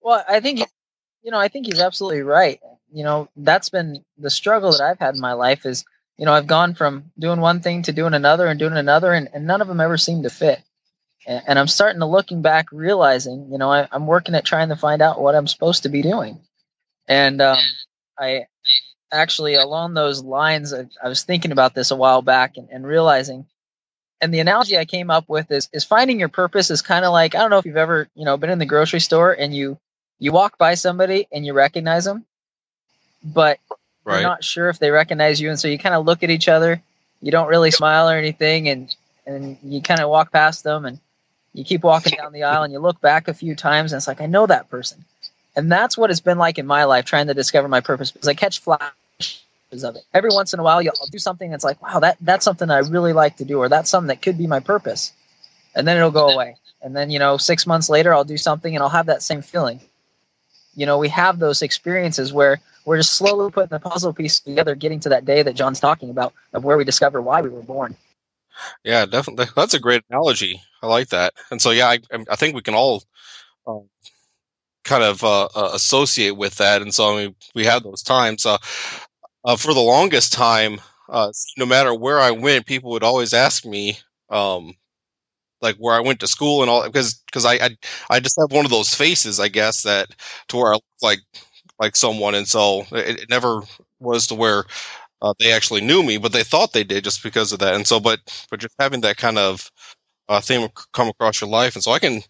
Well, 0.00 0.24
I 0.28 0.40
think 0.40 0.68
you 1.22 1.30
know, 1.30 1.38
I 1.38 1.46
think 1.46 1.66
he's 1.66 1.80
absolutely 1.80 2.22
right. 2.22 2.58
You 2.92 3.04
know, 3.04 3.28
that's 3.36 3.68
been 3.68 4.04
the 4.18 4.30
struggle 4.30 4.72
that 4.72 4.80
I've 4.80 4.98
had 4.98 5.14
in 5.14 5.20
my 5.20 5.34
life 5.34 5.64
is, 5.64 5.84
you 6.18 6.26
know, 6.26 6.32
I've 6.32 6.48
gone 6.48 6.74
from 6.74 7.12
doing 7.20 7.40
one 7.40 7.60
thing 7.60 7.82
to 7.82 7.92
doing 7.92 8.14
another 8.14 8.48
and 8.48 8.58
doing 8.58 8.76
another, 8.76 9.12
and, 9.12 9.28
and 9.32 9.46
none 9.46 9.60
of 9.60 9.68
them 9.68 9.80
ever 9.80 9.96
seem 9.96 10.24
to 10.24 10.30
fit. 10.30 10.60
And, 11.26 11.58
I'm 11.58 11.66
starting 11.66 11.98
to 12.00 12.06
looking 12.06 12.40
back, 12.40 12.68
realizing, 12.70 13.48
you 13.50 13.58
know, 13.58 13.70
I, 13.70 13.88
am 13.92 14.06
working 14.06 14.36
at 14.36 14.44
trying 14.44 14.68
to 14.68 14.76
find 14.76 15.02
out 15.02 15.20
what 15.20 15.34
I'm 15.34 15.48
supposed 15.48 15.82
to 15.82 15.88
be 15.88 16.00
doing. 16.00 16.38
And 17.08 17.42
um, 17.42 17.58
I 18.16 18.46
actually, 19.12 19.54
along 19.54 19.94
those 19.94 20.22
lines, 20.22 20.72
I, 20.72 20.86
I, 21.02 21.08
was 21.08 21.24
thinking 21.24 21.50
about 21.50 21.74
this 21.74 21.90
a 21.90 21.96
while 21.96 22.22
back 22.22 22.56
and, 22.56 22.68
and 22.70 22.86
realizing 22.86 23.46
and 24.20 24.32
the 24.32 24.40
analogy 24.40 24.78
I 24.78 24.84
came 24.84 25.10
up 25.10 25.28
with 25.28 25.50
is 25.50 25.68
is 25.72 25.84
finding 25.84 26.18
your 26.18 26.28
purpose 26.28 26.70
is 26.70 26.82
kind 26.82 27.04
of 27.04 27.12
like 27.12 27.34
I 27.34 27.40
don't 27.40 27.50
know 27.50 27.58
if 27.58 27.66
you've 27.66 27.76
ever 27.76 28.08
you 28.14 28.24
know 28.24 28.36
been 28.36 28.50
in 28.50 28.58
the 28.58 28.66
grocery 28.66 29.00
store 29.00 29.32
and 29.32 29.54
you 29.54 29.78
you 30.18 30.32
walk 30.32 30.58
by 30.58 30.74
somebody 30.74 31.28
and 31.30 31.44
you 31.44 31.52
recognize 31.52 32.04
them, 32.04 32.24
but 33.22 33.58
right. 34.04 34.20
you're 34.20 34.28
not 34.28 34.42
sure 34.42 34.68
if 34.68 34.78
they 34.78 34.90
recognize 34.90 35.40
you, 35.40 35.50
and 35.50 35.58
so 35.58 35.68
you 35.68 35.78
kind 35.78 35.94
of 35.94 36.06
look 36.06 36.22
at 36.22 36.30
each 36.30 36.48
other. 36.48 36.82
You 37.20 37.30
don't 37.30 37.48
really 37.48 37.70
smile 37.70 38.08
or 38.08 38.16
anything, 38.16 38.68
and 38.68 38.94
and 39.26 39.58
you 39.62 39.82
kind 39.82 40.00
of 40.00 40.08
walk 40.08 40.32
past 40.32 40.64
them, 40.64 40.86
and 40.86 40.98
you 41.56 41.64
keep 41.64 41.82
walking 41.82 42.16
down 42.18 42.32
the 42.32 42.42
aisle, 42.42 42.62
and 42.62 42.72
you 42.72 42.78
look 42.78 43.00
back 43.00 43.28
a 43.28 43.34
few 43.34 43.54
times, 43.54 43.92
and 43.92 43.98
it's 43.98 44.06
like 44.06 44.20
I 44.20 44.26
know 44.26 44.46
that 44.46 44.68
person, 44.68 45.04
and 45.56 45.72
that's 45.72 45.96
what 45.96 46.10
it's 46.10 46.20
been 46.20 46.38
like 46.38 46.58
in 46.58 46.66
my 46.66 46.84
life 46.84 47.06
trying 47.06 47.28
to 47.28 47.34
discover 47.34 47.68
my 47.68 47.80
purpose 47.80 48.10
because 48.10 48.28
I 48.28 48.34
catch 48.34 48.60
flashes 48.60 48.92
of 49.82 49.96
it. 49.96 50.04
Every 50.14 50.30
once 50.30 50.52
in 50.52 50.60
a 50.60 50.62
while. 50.62 50.82
You'll 50.82 50.94
do 51.10 51.18
something 51.18 51.50
that's 51.50 51.64
like, 51.64 51.80
wow, 51.82 52.00
that 52.00 52.18
that's 52.20 52.44
something 52.44 52.70
I 52.70 52.78
really 52.78 53.14
like 53.14 53.36
to 53.38 53.44
do, 53.44 53.58
or 53.58 53.68
that's 53.68 53.90
something 53.90 54.08
that 54.08 54.22
could 54.22 54.38
be 54.38 54.46
my 54.46 54.60
purpose, 54.60 55.12
and 55.74 55.88
then 55.88 55.96
it'll 55.96 56.10
go 56.10 56.28
away, 56.28 56.56
and 56.82 56.94
then 56.94 57.10
you 57.10 57.18
know, 57.18 57.38
six 57.38 57.66
months 57.66 57.88
later, 57.88 58.12
I'll 58.12 58.24
do 58.24 58.36
something, 58.36 58.74
and 58.74 58.82
I'll 58.82 58.90
have 58.90 59.06
that 59.06 59.22
same 59.22 59.42
feeling. 59.42 59.80
You 60.74 60.84
know 60.84 60.98
we 60.98 61.08
have 61.08 61.38
those 61.38 61.62
experiences 61.62 62.34
where 62.34 62.60
we're 62.84 62.98
just 62.98 63.14
slowly 63.14 63.50
putting 63.50 63.70
the 63.70 63.80
puzzle 63.80 64.12
piece 64.12 64.40
together 64.40 64.74
getting 64.74 65.00
to 65.00 65.08
that 65.08 65.24
day 65.24 65.42
that 65.42 65.54
john's 65.54 65.80
talking 65.80 66.10
about 66.10 66.34
of 66.52 66.64
where 66.64 66.76
we 66.76 66.84
discover 66.84 67.22
why 67.22 67.40
we 67.40 67.48
were 67.48 67.62
born 67.62 67.96
yeah 68.84 69.06
definitely. 69.06 69.46
That's 69.56 69.74
a 69.74 69.80
great 69.80 70.02
analogy. 70.10 70.60
I 70.82 70.86
like 70.86 71.08
that. 71.08 71.34
And 71.50 71.60
so 71.60 71.70
yeah 71.70 71.88
i, 71.88 71.98
I 72.30 72.36
think 72.36 72.54
we 72.54 72.62
can 72.62 72.74
all 72.74 73.02
um, 73.66 73.88
kind 74.84 75.02
of 75.04 75.24
uh, 75.24 75.46
uh, 75.54 75.70
associate 75.74 76.36
with 76.36 76.56
that. 76.56 76.82
And 76.82 76.94
so 76.94 77.14
I 77.16 77.24
mean, 77.26 77.36
we 77.54 77.64
have 77.64 77.82
those 77.82 78.02
times 78.02 78.46
uh, 78.46 78.58
uh 79.44 79.56
for 79.56 79.74
the 79.74 79.80
longest 79.80 80.32
time 80.32 80.80
uh, 81.10 81.32
no 81.58 81.66
matter 81.66 81.94
where 81.94 82.20
i 82.20 82.30
went 82.32 82.66
people 82.66 82.90
would 82.92 83.02
always 83.04 83.34
ask 83.34 83.64
me 83.66 83.98
um, 84.30 84.74
like 85.62 85.76
where 85.76 85.94
I 85.94 86.00
went 86.00 86.20
to 86.20 86.26
school 86.28 86.62
and 86.62 86.70
all 86.70 86.84
because 86.84 87.14
because 87.26 87.44
I, 87.44 87.54
I 87.54 87.70
I 88.10 88.20
just 88.20 88.36
have 88.40 88.52
one 88.52 88.64
of 88.64 88.70
those 88.70 88.94
faces 88.94 89.40
I 89.40 89.48
guess 89.48 89.82
that 89.82 90.08
to 90.48 90.56
where 90.56 90.68
I 90.72 90.74
look 90.74 90.84
like 91.02 91.20
like 91.80 91.96
someone. 91.96 92.34
And 92.34 92.48
so 92.48 92.82
it, 92.92 93.22
it 93.22 93.30
never 93.30 93.62
was 94.00 94.26
to 94.28 94.34
where 94.34 94.64
uh, 95.22 95.34
they 95.40 95.52
actually 95.52 95.80
knew 95.80 96.02
me 96.02 96.18
but 96.18 96.32
they 96.32 96.44
thought 96.44 96.72
they 96.72 96.84
did 96.84 97.04
just 97.04 97.22
because 97.22 97.52
of 97.52 97.58
that. 97.60 97.74
And 97.74 97.86
so 97.86 98.00
but 98.00 98.20
but 98.50 98.60
just 98.60 98.74
having 98.78 99.00
that 99.02 99.16
kind 99.16 99.38
of 99.38 99.70
uh, 100.28 100.40
thing 100.40 100.68
come 100.94 101.08
across 101.08 101.40
your 101.40 101.50
life. 101.50 101.76
And 101.76 101.84
so 101.84 101.92
I 101.92 102.00
can 102.00 102.22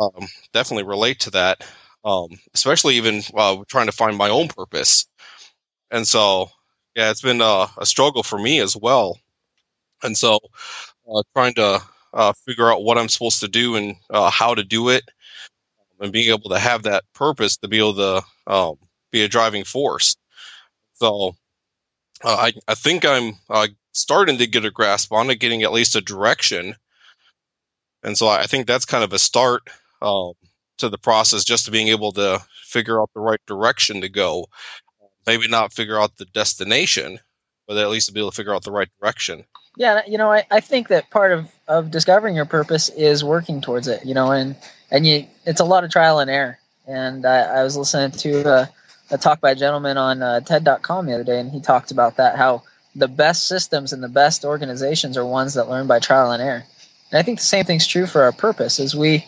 um, 0.00 0.28
definitely 0.52 0.84
relate 0.84 1.20
to 1.20 1.30
that 1.32 1.64
um, 2.04 2.28
especially 2.54 2.96
even 2.96 3.22
uh, 3.36 3.58
trying 3.68 3.86
to 3.86 3.92
find 3.92 4.16
my 4.16 4.30
own 4.30 4.48
purpose. 4.48 5.06
And 5.90 6.06
so 6.06 6.50
yeah, 6.96 7.10
it's 7.10 7.22
been 7.22 7.40
uh, 7.42 7.66
a 7.78 7.86
struggle 7.86 8.22
for 8.22 8.38
me 8.38 8.60
as 8.60 8.76
well, 8.76 9.18
and 10.02 10.16
so 10.16 10.38
uh, 11.12 11.22
trying 11.34 11.54
to 11.54 11.82
uh, 12.14 12.32
figure 12.46 12.70
out 12.72 12.84
what 12.84 12.98
I'm 12.98 13.08
supposed 13.08 13.40
to 13.40 13.48
do 13.48 13.76
and 13.76 13.96
uh, 14.10 14.30
how 14.30 14.54
to 14.54 14.64
do 14.64 14.88
it, 14.90 15.04
and 16.00 16.12
being 16.12 16.30
able 16.30 16.50
to 16.50 16.58
have 16.58 16.82
that 16.84 17.04
purpose 17.14 17.56
to 17.58 17.68
be 17.68 17.78
able 17.78 17.94
to 17.94 18.22
um, 18.46 18.76
be 19.12 19.22
a 19.22 19.28
driving 19.28 19.64
force. 19.64 20.16
So 20.94 21.36
uh, 22.24 22.36
I 22.36 22.52
I 22.68 22.74
think 22.74 23.04
I'm 23.04 23.34
uh, 23.50 23.68
starting 23.92 24.38
to 24.38 24.46
get 24.46 24.64
a 24.64 24.70
grasp 24.70 25.12
on 25.12 25.30
it, 25.30 25.40
getting 25.40 25.62
at 25.62 25.72
least 25.72 25.96
a 25.96 26.00
direction, 26.00 26.74
and 28.02 28.16
so 28.16 28.28
I 28.28 28.46
think 28.46 28.66
that's 28.66 28.84
kind 28.84 29.04
of 29.04 29.12
a 29.12 29.18
start 29.18 29.62
um, 30.00 30.32
to 30.78 30.88
the 30.88 30.98
process, 30.98 31.44
just 31.44 31.64
to 31.66 31.70
being 31.70 31.88
able 31.88 32.12
to 32.12 32.42
figure 32.64 33.00
out 33.00 33.10
the 33.14 33.20
right 33.20 33.40
direction 33.46 34.00
to 34.00 34.08
go. 34.08 34.46
Maybe 35.26 35.46
not 35.46 35.72
figure 35.72 36.00
out 36.00 36.16
the 36.16 36.24
destination, 36.24 37.20
but 37.68 37.76
at 37.76 37.90
least 37.90 38.08
to 38.08 38.12
be 38.12 38.20
able 38.20 38.30
to 38.30 38.36
figure 38.36 38.54
out 38.54 38.64
the 38.64 38.72
right 38.72 38.88
direction. 39.00 39.44
Yeah, 39.76 40.02
you 40.06 40.18
know, 40.18 40.30
I, 40.32 40.44
I 40.50 40.60
think 40.60 40.88
that 40.88 41.10
part 41.10 41.32
of, 41.32 41.50
of 41.68 41.90
discovering 41.90 42.34
your 42.34 42.44
purpose 42.44 42.88
is 42.90 43.24
working 43.24 43.60
towards 43.60 43.88
it, 43.88 44.04
you 44.04 44.14
know, 44.14 44.32
and, 44.32 44.56
and 44.90 45.06
you, 45.06 45.26
it's 45.46 45.60
a 45.60 45.64
lot 45.64 45.84
of 45.84 45.90
trial 45.90 46.18
and 46.18 46.30
error. 46.30 46.58
And 46.86 47.24
I, 47.24 47.60
I 47.60 47.62
was 47.62 47.76
listening 47.76 48.10
to 48.10 48.48
a, 48.48 48.70
a 49.12 49.18
talk 49.18 49.40
by 49.40 49.50
a 49.52 49.54
gentleman 49.54 49.98
on 49.98 50.22
uh, 50.22 50.40
TED.com 50.40 51.06
the 51.06 51.14
other 51.14 51.24
day, 51.24 51.38
and 51.38 51.52
he 51.52 51.60
talked 51.60 51.90
about 51.90 52.16
that 52.16 52.36
how 52.36 52.62
the 52.96 53.08
best 53.08 53.46
systems 53.46 53.92
and 53.92 54.02
the 54.02 54.08
best 54.08 54.44
organizations 54.44 55.16
are 55.16 55.24
ones 55.24 55.54
that 55.54 55.68
learn 55.68 55.86
by 55.86 55.98
trial 55.98 56.32
and 56.32 56.42
error. 56.42 56.64
And 57.10 57.18
I 57.18 57.22
think 57.22 57.38
the 57.38 57.44
same 57.44 57.64
thing's 57.64 57.86
true 57.86 58.06
for 58.06 58.22
our 58.22 58.32
purpose. 58.32 58.80
As 58.80 58.94
we, 58.94 59.26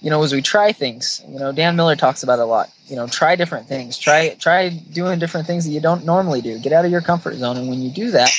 you 0.00 0.10
know, 0.10 0.22
as 0.22 0.32
we 0.32 0.42
try 0.42 0.72
things, 0.72 1.22
you 1.28 1.38
know, 1.38 1.50
Dan 1.50 1.76
Miller 1.76 1.96
talks 1.96 2.22
about 2.22 2.38
a 2.38 2.44
lot. 2.44 2.70
You 2.86 2.96
know, 2.96 3.06
try 3.06 3.36
different 3.36 3.66
things. 3.66 3.98
Try 3.98 4.34
try 4.38 4.68
doing 4.68 5.18
different 5.18 5.46
things 5.46 5.64
that 5.64 5.70
you 5.70 5.80
don't 5.80 6.04
normally 6.04 6.42
do. 6.42 6.58
Get 6.58 6.72
out 6.72 6.84
of 6.84 6.90
your 6.90 7.00
comfort 7.00 7.34
zone, 7.36 7.56
and 7.56 7.68
when 7.68 7.80
you 7.80 7.90
do 7.90 8.10
that, 8.10 8.30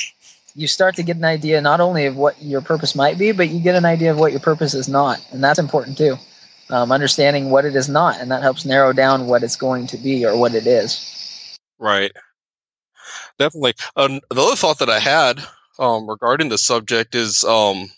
you 0.55 0.67
start 0.67 0.95
to 0.97 1.03
get 1.03 1.17
an 1.17 1.25
idea 1.25 1.59
not 1.59 1.79
only 1.79 2.05
of 2.05 2.15
what 2.15 2.41
your 2.41 2.62
purpose 2.62 2.95
might 2.95 3.17
be, 3.17 3.31
but 3.31 3.50
you 3.50 3.59
get 3.59 3.75
an 3.75 3.85
idea 3.85 4.12
of 4.12 4.19
what 4.19 4.31
your 4.31 4.41
purpose 4.41 4.75
is 4.75 4.88
not, 4.88 5.25
and 5.31 5.43
that's 5.43 5.59
important 5.59 5.97
too. 5.97 6.17
Um, 6.70 6.91
understanding 6.91 7.50
what 7.50 7.65
it 7.65 7.75
is 7.75 7.89
not, 7.89 8.20
and 8.20 8.32
that 8.32 8.41
helps 8.41 8.65
narrow 8.65 8.93
down 8.93 9.27
what 9.27 9.43
it's 9.43 9.58
going 9.58 9.86
to 9.88 9.98
be 9.98 10.25
or 10.25 10.38
what 10.38 10.55
it 10.55 10.65
is. 10.65 11.58
Right. 11.77 12.12
Definitely. 13.38 13.74
Um, 13.96 14.22
the 14.29 14.41
other 14.41 14.55
thought 14.55 14.79
that 14.79 14.89
I 14.89 15.00
had 15.00 15.43
um, 15.77 16.10
regarding 16.10 16.50
the 16.50 16.58
subject 16.58 17.15
is, 17.15 17.43
um, 17.43 17.91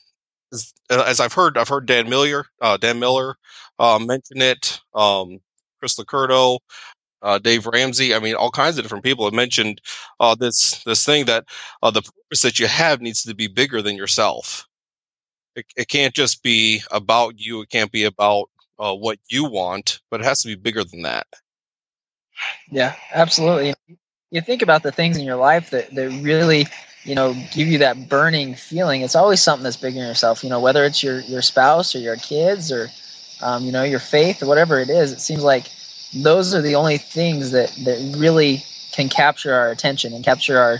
is, 0.51 0.74
as 0.89 1.19
I've 1.19 1.34
heard, 1.34 1.57
I've 1.57 1.69
heard 1.69 1.86
Dan 1.86 2.10
Miller, 2.10 2.45
uh, 2.62 2.77
Dan 2.77 3.00
Miller, 3.00 3.36
uh, 3.77 4.00
mention 4.00 4.41
it. 4.41 4.81
Um, 4.93 5.39
Chris 5.79 5.95
LoCurto, 5.95 6.60
uh, 7.22 7.39
Dave 7.39 7.67
Ramsey. 7.67 8.15
I 8.15 8.19
mean, 8.19 8.36
all 8.36 8.51
kinds 8.51 8.77
of 8.77 8.84
different 8.84 9.03
people 9.03 9.25
have 9.25 9.34
mentioned 9.34 9.81
uh, 10.19 10.36
this 10.36 10.84
this 10.84 11.05
thing 11.05 11.25
that 11.25 11.45
uh, 11.84 11.91
the 11.91 12.01
purpose 12.01 12.41
that 12.41 12.60
you 12.60 12.67
have 12.67 13.01
needs 13.01 13.24
to 13.24 13.36
be 13.36 13.48
bigger 13.48 13.81
than 13.81 13.95
yourself. 13.95 14.67
It, 15.55 15.65
it 15.77 15.88
can't 15.88 16.13
just 16.13 16.43
be 16.43 16.81
about 16.91 17.39
you. 17.39 17.62
It 17.62 17.69
can't 17.69 17.91
be 17.91 18.03
about 18.03 18.50
uh, 18.79 18.96
what 18.96 19.20
you 19.29 19.46
want, 19.46 20.01
but 20.12 20.22
it 20.22 20.25
has 20.25 20.41
to 20.41 20.48
be 20.50 20.55
bigger 20.55 20.84
than 20.84 21.03
that. 21.03 21.27
Yeah, 22.72 22.96
absolutely. 23.13 23.74
You 24.32 24.41
think 24.41 24.62
about 24.62 24.84
the 24.84 24.91
things 24.91 25.17
in 25.17 25.25
your 25.25 25.38
life 25.38 25.70
that, 25.72 25.94
that 25.96 26.10
really, 26.24 26.67
you 27.03 27.15
know, 27.15 27.34
give 27.53 27.67
you 27.67 27.79
that 27.79 28.10
burning 28.10 28.55
feeling. 28.55 29.01
It's 29.01 29.15
always 29.15 29.41
something 29.41 29.63
that's 29.63 29.77
bigger 29.77 30.00
than 30.00 30.08
yourself. 30.08 30.44
You 30.44 30.50
know, 30.50 30.60
whether 30.60 30.84
it's 30.86 31.03
your 31.03 31.22
your 31.22 31.41
spouse 31.41 31.96
or 31.96 32.00
your 32.00 32.17
kids 32.17 32.72
or, 32.72 32.89
um, 33.41 33.63
you 33.63 33.72
know, 33.72 33.84
your 33.84 34.00
faith 34.00 34.44
or 34.44 34.48
whatever 34.48 34.79
it 34.79 34.89
is. 34.89 35.13
It 35.13 35.22
seems 35.22 35.44
like 35.44 35.67
those 36.13 36.55
are 36.55 36.62
the 36.62 36.75
only 36.75 36.98
things 36.98 37.51
that 37.51 37.72
that 37.86 38.17
really 38.17 38.63
can 38.91 39.10
capture 39.10 39.53
our 39.53 39.72
attention 39.72 40.13
and 40.13 40.25
capture 40.25 40.60
our 40.60 40.79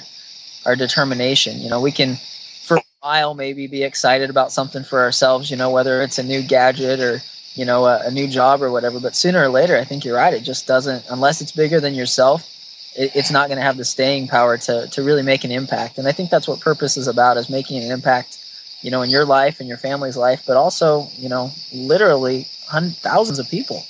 our 0.66 0.76
determination. 0.76 1.60
You 1.60 1.70
know, 1.70 1.82
we 1.82 1.92
can 1.92 2.18
for 2.64 2.78
a 2.78 2.84
while 3.02 3.36
maybe 3.36 3.68
be 3.68 3.84
excited 3.84 4.30
about 4.30 4.52
something 4.52 4.84
for 4.84 5.02
ourselves. 5.02 5.52
You 5.52 5.58
know, 5.58 5.72
whether 5.72 6.02
it's 6.02 6.20
a 6.20 6.24
new 6.24 6.44
gadget 6.44 7.00
or 7.00 7.22
you 7.56 7.66
know 7.66 7.86
a, 7.86 8.08
a 8.08 8.12
new 8.12 8.28
job 8.28 8.62
or 8.62 8.72
whatever. 8.72 9.00
But 9.00 9.16
sooner 9.16 9.42
or 9.42 9.50
later, 9.50 9.76
I 9.78 9.84
think 9.84 10.06
you're 10.06 10.16
right. 10.16 10.34
It 10.34 10.44
just 10.44 10.68
doesn't 10.68 11.06
unless 11.10 11.42
it's 11.42 11.52
bigger 11.52 11.80
than 11.80 11.96
yourself 11.96 12.50
it, 12.96 13.12
it's 13.16 13.32
not 13.32 13.48
going 13.48 13.58
to 13.58 13.64
have 13.64 13.78
the 13.78 13.86
staying 13.86 14.28
power 14.28 14.58
to 14.58 14.88
to 14.88 15.04
really 15.04 15.22
make 15.24 15.44
an 15.44 15.52
impact. 15.52 15.98
And 15.98 16.08
I 16.08 16.12
think 16.12 16.30
that's 16.30 16.48
what 16.48 16.60
purpose 16.60 16.98
is 16.98 17.08
about: 17.08 17.38
is 17.38 17.50
making 17.50 17.84
an 17.84 17.92
impact, 17.92 18.38
you 18.82 18.92
know, 18.92 19.02
in 19.02 19.10
your 19.10 19.26
life 19.26 19.60
and 19.60 19.68
your 19.68 19.78
family's 19.78 20.18
life, 20.18 20.44
but 20.48 20.58
also, 20.58 21.08
you 21.18 21.30
know, 21.30 21.52
literally 21.74 22.48
hundreds, 22.68 23.00
thousands 23.00 23.40
of 23.40 23.50
people. 23.50 23.84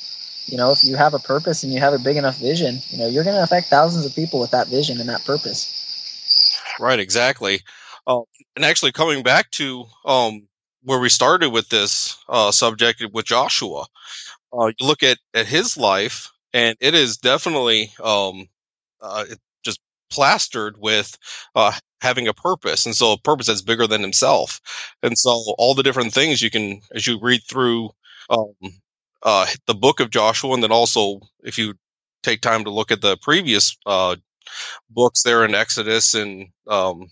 You 0.47 0.57
know, 0.57 0.71
if 0.71 0.83
you 0.83 0.95
have 0.95 1.13
a 1.13 1.19
purpose 1.19 1.63
and 1.63 1.73
you 1.73 1.79
have 1.79 1.93
a 1.93 1.99
big 1.99 2.17
enough 2.17 2.37
vision, 2.37 2.79
you 2.89 2.99
know, 2.99 3.07
you're 3.07 3.23
going 3.23 3.35
to 3.35 3.41
affect 3.41 3.67
thousands 3.67 4.05
of 4.05 4.13
people 4.13 4.39
with 4.39 4.51
that 4.51 4.67
vision 4.67 4.99
and 4.99 5.09
that 5.09 5.25
purpose. 5.25 5.71
Right, 6.79 6.99
exactly. 6.99 7.61
Uh, 8.05 8.21
and 8.55 8.63
actually, 8.63 8.91
coming 8.91 9.23
back 9.23 9.49
to 9.51 9.85
um, 10.05 10.47
where 10.85 10.99
we 10.99 11.09
started 11.09 11.51
with 11.51 11.69
this 11.69 12.17
uh, 12.29 12.51
subject 12.51 13.03
with 13.13 13.25
Joshua, 13.25 13.85
uh, 14.57 14.67
you 14.79 14.87
look 14.87 15.03
at, 15.03 15.17
at 15.33 15.47
his 15.47 15.77
life, 15.77 16.31
and 16.53 16.77
it 16.79 16.93
is 16.93 17.17
definitely 17.17 17.91
um, 18.03 18.47
uh, 19.01 19.25
just 19.63 19.79
plastered 20.11 20.75
with 20.79 21.17
uh, 21.55 21.73
having 22.01 22.27
a 22.27 22.33
purpose, 22.33 22.85
and 22.85 22.95
so 22.95 23.13
a 23.13 23.19
purpose 23.19 23.47
that's 23.47 23.61
bigger 23.61 23.87
than 23.87 24.01
himself. 24.01 24.61
And 25.03 25.17
so 25.17 25.31
all 25.57 25.75
the 25.75 25.83
different 25.83 26.13
things 26.13 26.41
you 26.41 26.51
can, 26.51 26.81
as 26.93 27.07
you 27.07 27.19
read 27.21 27.41
through 27.43 27.91
um, 28.29 28.53
uh, 29.23 29.47
the 29.67 29.75
book 29.75 29.99
of 29.99 30.11
Joshua, 30.11 30.53
and 30.53 30.63
then 30.63 30.71
also 30.71 31.19
if 31.43 31.57
you 31.57 31.75
take 32.23 32.41
time 32.41 32.63
to 32.63 32.71
look 32.71 32.91
at 32.91 33.01
the 33.01 33.17
previous 33.21 33.77
uh, 33.85 34.15
books 34.89 35.23
there 35.23 35.45
in 35.45 35.55
Exodus 35.55 36.13
and 36.13 36.47
um, 36.67 37.09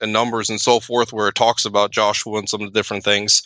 and 0.00 0.12
Numbers 0.12 0.50
and 0.50 0.60
so 0.60 0.80
forth, 0.80 1.12
where 1.12 1.28
it 1.28 1.34
talks 1.34 1.64
about 1.64 1.90
Joshua 1.90 2.38
and 2.38 2.48
some 2.48 2.62
of 2.62 2.72
the 2.72 2.78
different 2.78 3.04
things, 3.04 3.42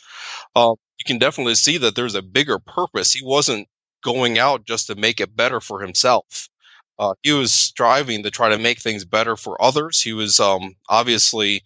uh, 0.57 0.75
you 0.99 1.05
can 1.07 1.19
definitely 1.19 1.55
see 1.55 1.79
that 1.79 1.95
there's 1.95 2.15
a 2.15 2.23
bigger 2.23 2.59
purpose. 2.59 3.13
He 3.13 3.25
wasn't 3.25 3.69
going 4.03 4.39
out 4.39 4.65
just 4.65 4.87
to 4.87 4.95
make 4.95 5.21
it 5.21 5.37
better 5.37 5.61
for 5.61 5.81
himself. 5.81 6.49
Uh, 6.99 7.15
he 7.23 7.33
was 7.33 7.53
striving 7.53 8.23
to 8.23 8.31
try 8.31 8.49
to 8.49 8.59
make 8.59 8.79
things 8.79 9.05
better 9.05 9.37
for 9.37 9.61
others. 9.63 10.01
He 10.01 10.13
was 10.13 10.39
um, 10.41 10.75
obviously 10.89 11.63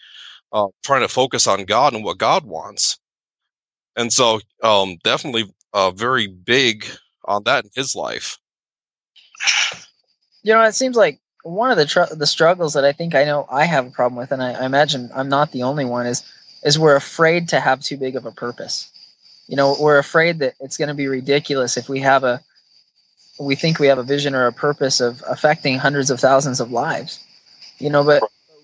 uh, 0.52 0.68
trying 0.84 1.00
to 1.00 1.08
focus 1.08 1.46
on 1.46 1.64
God 1.64 1.94
and 1.94 2.04
what 2.04 2.18
God 2.18 2.44
wants. 2.44 2.98
And 3.96 4.12
so, 4.12 4.40
um, 4.62 4.96
definitely 5.02 5.52
very 5.94 6.28
big 6.28 6.86
on 7.24 7.42
that 7.44 7.64
in 7.64 7.70
his 7.74 7.94
life. 7.96 8.38
You 10.42 10.52
know, 10.52 10.62
it 10.62 10.74
seems 10.74 10.96
like 10.96 11.20
one 11.44 11.70
of 11.70 11.76
the 11.76 11.86
tr- 11.86 12.12
the 12.12 12.26
struggles 12.26 12.74
that 12.74 12.84
I 12.84 12.92
think 12.92 13.14
I 13.14 13.24
know 13.24 13.46
I 13.50 13.64
have 13.64 13.86
a 13.86 13.90
problem 13.90 14.18
with, 14.18 14.32
and 14.32 14.42
I, 14.42 14.52
I 14.54 14.66
imagine 14.66 15.10
I'm 15.14 15.28
not 15.28 15.52
the 15.52 15.62
only 15.62 15.84
one, 15.84 16.06
is 16.06 16.22
is 16.64 16.78
we're 16.78 16.96
afraid 16.96 17.48
to 17.50 17.60
have 17.60 17.80
too 17.80 17.96
big 17.96 18.16
of 18.16 18.26
a 18.26 18.32
purpose. 18.32 18.90
You 19.46 19.56
know, 19.56 19.76
we're 19.78 19.98
afraid 19.98 20.40
that 20.40 20.54
it's 20.60 20.76
going 20.76 20.88
to 20.88 20.94
be 20.94 21.06
ridiculous 21.06 21.76
if 21.76 21.88
we 21.88 22.00
have 22.00 22.24
a 22.24 22.40
we 23.38 23.54
think 23.54 23.78
we 23.78 23.88
have 23.88 23.98
a 23.98 24.02
vision 24.02 24.34
or 24.34 24.46
a 24.46 24.52
purpose 24.52 25.00
of 25.00 25.22
affecting 25.28 25.78
hundreds 25.78 26.10
of 26.10 26.20
thousands 26.20 26.60
of 26.60 26.70
lives 26.70 27.20
you 27.78 27.90
know 27.90 28.04
but 28.04 28.22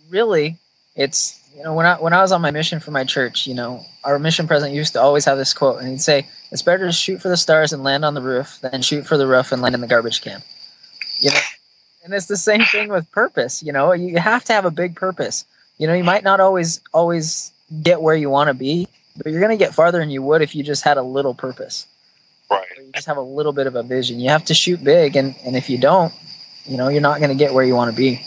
really 0.09 0.57
it's 0.97 1.41
you 1.57 1.63
know 1.63 1.75
when 1.75 1.87
i 1.87 1.95
when 1.97 2.13
i 2.13 2.21
was 2.21 2.33
on 2.33 2.41
my 2.41 2.51
mission 2.51 2.79
for 2.81 2.91
my 2.91 3.05
church 3.05 3.47
you 3.47 3.55
know 3.55 3.85
our 4.05 4.19
mission 4.19 4.47
president 4.47 4.75
used 4.75 4.93
to 4.93 5.01
always 5.01 5.25
have 5.25 5.39
this 5.39 5.53
quote 5.53 5.81
and 5.81 5.89
he'd 5.89 6.01
say 6.01 6.27
it's 6.53 6.63
better 6.63 6.87
to 6.87 6.93
shoot 6.93 7.21
for 7.21 7.29
the 7.29 7.37
stars 7.37 7.73
and 7.73 7.83
land 7.83 8.05
on 8.05 8.15
the 8.15 8.23
roof 8.23 8.59
than 8.61 8.83
shoot 8.83 9.07
for 9.07 9.17
the 9.17 9.27
roof 9.27 9.53
and 9.53 9.63
land 9.63 9.75
in 9.75 9.81
the 9.81 9.87
garbage 9.87 10.21
can 10.21 10.43
you 11.19 11.31
know 11.31 11.41
and 12.05 12.15
it's 12.15 12.27
the 12.27 12.37
same 12.37 12.65
thing 12.65 12.89
with 12.89 13.11
purpose 13.13 13.63
you 13.63 13.73
know 13.73 13.93
you 13.93 14.19
have 14.19 14.45
to 14.45 14.53
have 14.53 14.65
a 14.65 14.71
big 14.71 14.97
purpose 14.97 15.45
you 15.79 15.87
know 15.87 15.95
you 15.95 16.05
might 16.05 16.25
not 16.25 16.41
always 16.41 16.81
always 16.93 17.53
get 17.83 18.03
where 18.03 18.17
you 18.17 18.31
want 18.31 18.49
to 18.49 18.55
be 18.55 18.89
but 19.17 19.31
you're 19.31 19.41
going 19.41 19.57
to 19.57 19.63
get 19.63 19.75
farther 19.75 19.99
than 19.99 20.11
you 20.11 20.23
would 20.23 20.43
if 20.43 20.55
you 20.55 20.63
just 20.63 20.83
had 20.83 20.97
a 20.97 21.03
little 21.03 21.35
purpose 21.35 21.87
Right. 22.51 22.67
You 22.77 22.91
just 22.93 23.07
have 23.07 23.17
a 23.17 23.23
little 23.23 23.53
bit 23.53 23.67
of 23.69 23.77
a 23.77 23.83
vision. 23.83 24.19
You 24.19 24.31
have 24.31 24.45
to 24.47 24.55
shoot 24.55 24.83
big, 24.83 25.15
and 25.15 25.37
and 25.45 25.57
if 25.57 25.71
you 25.71 25.79
don't, 25.79 26.13
you 26.65 26.77
know, 26.77 26.89
you're 26.89 27.01
not 27.01 27.19
going 27.19 27.31
to 27.31 27.37
get 27.37 27.55
where 27.55 27.65
you 27.65 27.77
want 27.77 27.91
to 27.91 27.97
be. 27.97 28.21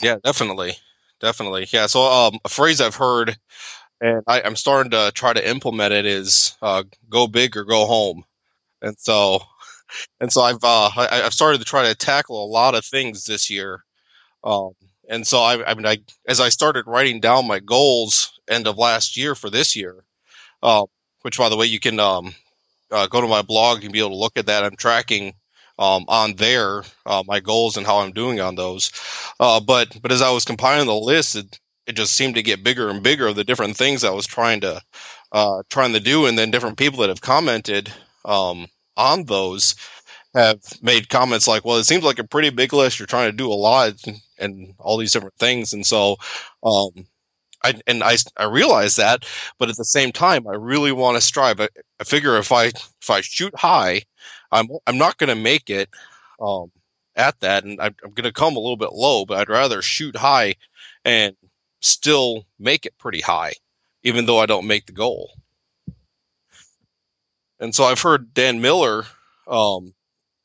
Yeah, 0.00 0.16
definitely, 0.22 0.74
definitely. 1.20 1.66
Yeah. 1.70 1.86
So, 1.86 2.02
um, 2.02 2.38
a 2.44 2.48
phrase 2.48 2.80
I've 2.80 2.94
heard, 2.94 3.36
and 4.00 4.22
I, 4.28 4.40
am 4.40 4.54
starting 4.54 4.92
to 4.92 5.10
try 5.12 5.32
to 5.32 5.48
implement 5.48 5.92
it 5.92 6.06
is 6.06 6.56
uh, 6.62 6.84
"go 7.10 7.26
big 7.26 7.56
or 7.56 7.64
go 7.64 7.86
home," 7.86 8.24
and 8.80 8.96
so, 8.96 9.40
and 10.20 10.32
so 10.32 10.42
I've 10.42 10.62
uh, 10.62 10.90
I, 10.96 11.20
have 11.22 11.32
started 11.34 11.58
to 11.58 11.64
try 11.64 11.84
to 11.84 11.94
tackle 11.94 12.44
a 12.44 12.46
lot 12.46 12.74
of 12.74 12.84
things 12.84 13.24
this 13.24 13.50
year. 13.50 13.84
Um, 14.44 14.72
and 15.08 15.26
so 15.26 15.38
I, 15.38 15.70
I 15.70 15.74
mean, 15.74 15.86
I 15.86 15.98
as 16.26 16.40
I 16.40 16.48
started 16.48 16.86
writing 16.86 17.20
down 17.20 17.46
my 17.46 17.60
goals 17.60 18.32
end 18.48 18.66
of 18.66 18.78
last 18.78 19.16
year 19.16 19.34
for 19.34 19.50
this 19.50 19.74
year, 19.74 20.04
uh, 20.62 20.84
which 21.22 21.38
by 21.38 21.48
the 21.48 21.56
way 21.56 21.66
you 21.66 21.80
can 21.80 21.98
um, 22.00 22.34
uh, 22.90 23.06
go 23.06 23.20
to 23.20 23.26
my 23.26 23.42
blog 23.42 23.84
and 23.84 23.92
be 23.92 23.98
able 23.98 24.10
to 24.10 24.16
look 24.16 24.36
at 24.36 24.46
that. 24.46 24.64
I'm 24.64 24.76
tracking 24.76 25.34
um, 25.78 26.04
on 26.08 26.34
there 26.34 26.82
uh, 27.06 27.22
my 27.26 27.40
goals 27.40 27.76
and 27.76 27.86
how 27.86 27.98
I'm 27.98 28.12
doing 28.12 28.40
on 28.40 28.54
those. 28.56 28.90
Uh, 29.40 29.60
but 29.60 29.96
but 30.02 30.12
as 30.12 30.22
I 30.22 30.30
was 30.30 30.44
compiling 30.44 30.86
the 30.86 30.94
list, 30.94 31.36
it, 31.36 31.58
it 31.86 31.96
just 31.96 32.14
seemed 32.14 32.34
to 32.34 32.42
get 32.42 32.64
bigger 32.64 32.90
and 32.90 33.02
bigger 33.02 33.26
of 33.26 33.36
the 33.36 33.44
different 33.44 33.76
things 33.76 34.04
I 34.04 34.10
was 34.10 34.26
trying 34.26 34.60
to 34.62 34.82
uh, 35.32 35.62
trying 35.70 35.92
to 35.92 36.00
do, 36.00 36.26
and 36.26 36.38
then 36.38 36.50
different 36.50 36.78
people 36.78 37.00
that 37.00 37.08
have 37.08 37.20
commented 37.20 37.92
um, 38.24 38.66
on 38.98 39.24
those 39.26 39.76
have 40.34 40.60
made 40.82 41.08
comments 41.08 41.48
like, 41.48 41.64
"Well, 41.64 41.78
it 41.78 41.84
seems 41.84 42.04
like 42.04 42.18
a 42.18 42.24
pretty 42.28 42.50
big 42.50 42.72
list. 42.74 42.98
You're 42.98 43.06
trying 43.06 43.30
to 43.30 43.36
do 43.36 43.50
a 43.52 43.54
lot." 43.54 43.94
and 44.40 44.74
all 44.78 44.96
these 44.96 45.12
different 45.12 45.36
things. 45.38 45.72
And 45.72 45.84
so, 45.86 46.16
um, 46.62 46.90
I, 47.64 47.74
and 47.86 48.04
I, 48.04 48.16
I 48.36 48.44
realize 48.44 48.96
that, 48.96 49.26
but 49.58 49.68
at 49.68 49.76
the 49.76 49.84
same 49.84 50.12
time, 50.12 50.46
I 50.46 50.54
really 50.54 50.92
want 50.92 51.16
to 51.16 51.20
strive. 51.20 51.60
I, 51.60 51.68
I 52.00 52.04
figure 52.04 52.36
if 52.38 52.52
I, 52.52 52.66
if 52.66 53.10
I 53.10 53.20
shoot 53.20 53.54
high, 53.56 54.02
I'm, 54.52 54.68
I'm 54.86 54.98
not 54.98 55.18
going 55.18 55.28
to 55.28 55.34
make 55.34 55.68
it, 55.70 55.88
um, 56.40 56.70
at 57.16 57.40
that. 57.40 57.64
And 57.64 57.80
I'm, 57.80 57.96
I'm 58.04 58.12
going 58.12 58.24
to 58.24 58.32
come 58.32 58.56
a 58.56 58.60
little 58.60 58.76
bit 58.76 58.92
low, 58.92 59.24
but 59.26 59.38
I'd 59.38 59.48
rather 59.48 59.82
shoot 59.82 60.16
high 60.16 60.54
and 61.04 61.34
still 61.80 62.46
make 62.60 62.86
it 62.86 62.96
pretty 62.98 63.20
high, 63.20 63.54
even 64.04 64.26
though 64.26 64.38
I 64.38 64.46
don't 64.46 64.66
make 64.68 64.86
the 64.86 64.92
goal. 64.92 65.32
And 67.60 67.74
so 67.74 67.84
I've 67.84 68.00
heard 68.00 68.32
Dan 68.34 68.60
Miller, 68.60 69.04
um, 69.46 69.94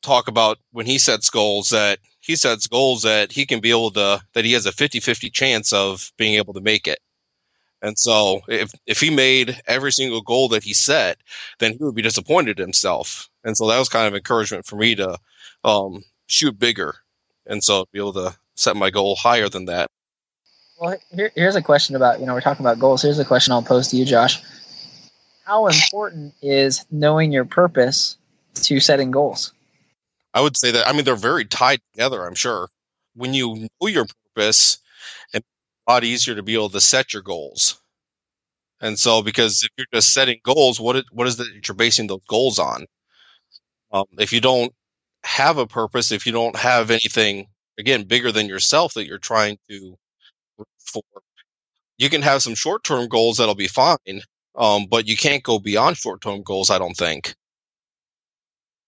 talk 0.04 0.28
about 0.28 0.60
when 0.72 0.86
he 0.86 0.98
sets 0.98 1.30
goals 1.30 1.70
that 1.70 2.00
he 2.20 2.36
sets 2.36 2.68
goals 2.68 3.02
that 3.02 3.32
he 3.32 3.46
can 3.46 3.60
be 3.60 3.72
able 3.72 3.92
to 3.92 4.22
that 4.34 4.46
he 4.46 4.54
has 4.54 4.66
a 4.66 4.72
50-50 4.72 5.32
chance 5.32 5.74
of 5.74 6.12
being 6.18 6.36
able 6.36 6.54
to 6.54 6.62
make 6.62 6.88
it. 6.88 7.00
And 7.82 7.98
so 7.98 8.42
if 8.48 8.72
if 8.86 9.00
he 9.00 9.10
made 9.10 9.60
every 9.66 9.92
single 9.92 10.22
goal 10.22 10.50
that 10.50 10.64
he 10.64 10.74
set 10.74 11.18
then 11.60 11.72
he 11.72 11.78
would 11.80 11.96
be 11.96 12.02
disappointed 12.02 12.60
in 12.60 12.66
himself. 12.66 13.30
And 13.44 13.58
so 13.58 13.68
that 13.68 13.80
was 13.80 13.90
kind 13.90 14.08
of 14.08 14.14
encouragement 14.14 14.66
for 14.66 14.76
me 14.76 14.94
to 14.96 15.18
um, 15.64 16.04
shoot 16.28 16.60
bigger. 16.60 16.96
And 17.46 17.64
so 17.64 17.86
be 17.92 18.00
able 18.00 18.14
to 18.14 18.36
set 18.56 18.76
my 18.76 18.90
goal 18.90 19.16
higher 19.16 19.50
than 19.50 19.66
that. 19.66 19.90
Well 20.80 20.98
here, 21.12 21.32
here's 21.36 21.56
a 21.56 21.62
question 21.62 21.96
about 21.96 22.20
you 22.20 22.26
know 22.26 22.34
we're 22.34 22.42
talking 22.42 22.66
about 22.66 22.80
goals. 22.80 23.02
Here's 23.02 23.20
a 23.20 23.26
question 23.26 23.54
i'll 23.54 23.64
pose 23.64 23.88
to 23.90 23.96
you 23.96 24.06
josh 24.06 24.42
how 25.46 25.68
important 25.68 26.34
is 26.42 26.86
knowing 26.92 27.32
your 27.32 27.46
purpose 27.46 28.18
to 28.56 28.80
setting 28.80 29.12
goals 29.12 29.54
I 30.34 30.42
would 30.42 30.58
say 30.58 30.72
that 30.72 30.88
I 30.88 30.94
mean 30.94 31.06
they're 31.06 31.16
very 31.16 31.46
tied 31.46 31.80
together. 31.94 32.26
I'm 32.26 32.36
sure 32.36 32.70
when 33.16 33.34
you 33.34 33.68
know 33.80 33.88
your 33.88 34.06
purpose, 34.36 34.80
it's 35.34 35.46
a 35.88 35.92
lot 35.92 36.04
easier 36.04 36.36
to 36.36 36.44
be 36.44 36.56
able 36.56 36.70
to 36.70 36.82
set 36.82 37.14
your 37.14 37.22
goals. 37.22 37.80
And 38.82 39.00
so, 39.00 39.22
because 39.22 39.64
if 39.64 39.70
you're 39.78 39.88
just 39.94 40.14
setting 40.14 40.40
goals, 40.44 40.80
what 40.80 40.96
it, 40.98 41.06
what 41.12 41.28
is 41.28 41.38
that 41.38 41.48
you're 41.68 41.76
basing 41.76 42.08
those 42.08 42.26
goals 42.28 42.60
on? 42.60 42.86
Um, 43.92 44.06
if 44.18 44.34
you 44.34 44.42
don't 44.42 44.74
have 45.24 45.58
a 45.58 45.68
purpose, 45.68 46.12
if 46.12 46.26
you 46.26 46.32
don't 46.32 46.56
have 46.56 46.92
anything 46.92 47.48
again 47.78 48.04
bigger 48.04 48.32
than 48.32 48.48
yourself 48.48 48.96
that 48.96 49.06
you're 49.06 49.20
trying 49.20 49.58
to 49.70 49.96
for, 50.80 51.04
you 51.98 52.10
can 52.10 52.24
have 52.24 52.42
some 52.42 52.56
short 52.56 52.84
term 52.84 53.08
goals 53.08 53.38
that'll 53.38 53.56
be 53.56 53.68
fine, 53.68 54.22
um, 54.56 54.86
but 54.90 55.08
you 55.08 55.18
can't 55.18 55.44
go 55.44 55.60
beyond 55.60 55.98
short 55.98 56.22
term 56.22 56.44
goals. 56.44 56.70
I 56.70 56.80
don't 56.80 56.98
think 56.98 57.36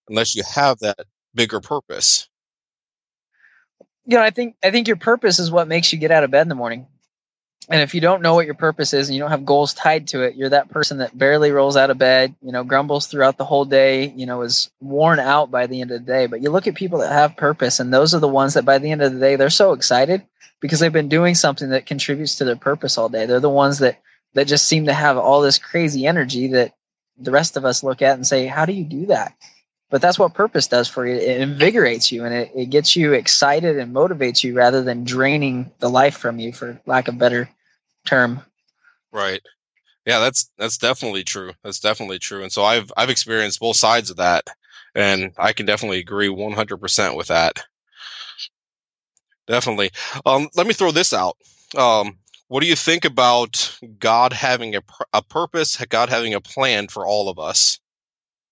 unless 0.08 0.34
you 0.34 0.42
have 0.54 0.78
that 0.80 1.06
bigger 1.34 1.60
purpose. 1.60 2.28
You 4.04 4.16
know, 4.16 4.22
I 4.22 4.30
think 4.30 4.56
I 4.62 4.70
think 4.70 4.86
your 4.86 4.96
purpose 4.96 5.38
is 5.38 5.50
what 5.50 5.68
makes 5.68 5.92
you 5.92 5.98
get 5.98 6.10
out 6.10 6.24
of 6.24 6.30
bed 6.30 6.42
in 6.42 6.48
the 6.48 6.54
morning. 6.54 6.86
And 7.68 7.82
if 7.82 7.94
you 7.94 8.00
don't 8.00 8.22
know 8.22 8.34
what 8.34 8.46
your 8.46 8.54
purpose 8.54 8.92
is 8.92 9.08
and 9.08 9.16
you 9.16 9.20
don't 9.20 9.32
have 9.32 9.44
goals 9.44 9.74
tied 9.74 10.06
to 10.08 10.22
it, 10.22 10.36
you're 10.36 10.50
that 10.50 10.70
person 10.70 10.98
that 10.98 11.18
barely 11.18 11.50
rolls 11.50 11.76
out 11.76 11.90
of 11.90 11.98
bed, 11.98 12.32
you 12.40 12.52
know, 12.52 12.62
grumbles 12.62 13.08
throughout 13.08 13.38
the 13.38 13.44
whole 13.44 13.64
day, 13.64 14.12
you 14.14 14.24
know, 14.24 14.42
is 14.42 14.70
worn 14.80 15.18
out 15.18 15.50
by 15.50 15.66
the 15.66 15.80
end 15.80 15.90
of 15.90 15.98
the 15.98 16.06
day. 16.06 16.28
But 16.28 16.42
you 16.42 16.50
look 16.50 16.68
at 16.68 16.76
people 16.76 17.00
that 17.00 17.10
have 17.10 17.36
purpose, 17.36 17.80
and 17.80 17.92
those 17.92 18.14
are 18.14 18.20
the 18.20 18.28
ones 18.28 18.54
that 18.54 18.64
by 18.64 18.78
the 18.78 18.92
end 18.92 19.02
of 19.02 19.12
the 19.12 19.18
day, 19.18 19.34
they're 19.34 19.50
so 19.50 19.72
excited 19.72 20.22
because 20.60 20.78
they've 20.78 20.92
been 20.92 21.08
doing 21.08 21.34
something 21.34 21.70
that 21.70 21.86
contributes 21.86 22.36
to 22.36 22.44
their 22.44 22.54
purpose 22.54 22.96
all 22.96 23.08
day. 23.08 23.26
They're 23.26 23.40
the 23.40 23.50
ones 23.50 23.78
that 23.80 24.00
that 24.34 24.46
just 24.46 24.68
seem 24.68 24.86
to 24.86 24.92
have 24.92 25.16
all 25.16 25.40
this 25.40 25.58
crazy 25.58 26.06
energy 26.06 26.48
that 26.48 26.74
the 27.18 27.30
rest 27.30 27.56
of 27.56 27.64
us 27.64 27.82
look 27.82 28.02
at 28.02 28.14
and 28.14 28.26
say, 28.26 28.46
How 28.46 28.66
do 28.66 28.72
you 28.72 28.84
do 28.84 29.06
that? 29.06 29.34
but 29.90 30.02
that's 30.02 30.18
what 30.18 30.34
purpose 30.34 30.66
does 30.66 30.88
for 30.88 31.06
you. 31.06 31.14
It 31.14 31.40
invigorates 31.40 32.10
you 32.10 32.24
and 32.24 32.34
it, 32.34 32.50
it 32.54 32.70
gets 32.70 32.96
you 32.96 33.12
excited 33.12 33.78
and 33.78 33.94
motivates 33.94 34.42
you 34.42 34.54
rather 34.54 34.82
than 34.82 35.04
draining 35.04 35.70
the 35.78 35.88
life 35.88 36.16
from 36.16 36.38
you 36.38 36.52
for 36.52 36.80
lack 36.86 37.08
of 37.08 37.18
better 37.18 37.48
term. 38.04 38.40
Right. 39.12 39.40
Yeah 40.04 40.18
that's 40.20 40.50
that's 40.58 40.78
definitely 40.78 41.24
true. 41.24 41.52
That's 41.62 41.80
definitely 41.80 42.18
true. 42.18 42.42
And 42.42 42.52
so 42.52 42.64
i've 42.64 42.92
i've 42.96 43.10
experienced 43.10 43.60
both 43.60 43.76
sides 43.76 44.10
of 44.10 44.16
that 44.16 44.44
and 44.94 45.32
i 45.38 45.52
can 45.52 45.66
definitely 45.66 45.98
agree 45.98 46.28
100% 46.28 47.16
with 47.16 47.28
that. 47.28 47.64
Definitely. 49.46 49.90
Um 50.24 50.48
let 50.56 50.66
me 50.66 50.74
throw 50.74 50.90
this 50.90 51.12
out. 51.12 51.36
Um 51.76 52.18
what 52.48 52.60
do 52.60 52.66
you 52.66 52.76
think 52.76 53.04
about 53.04 53.78
god 53.98 54.32
having 54.32 54.74
a, 54.76 54.82
a 55.12 55.22
purpose 55.22 55.76
god 55.88 56.08
having 56.08 56.34
a 56.34 56.40
plan 56.40 56.88
for 56.88 57.06
all 57.06 57.28
of 57.28 57.38
us 57.38 57.78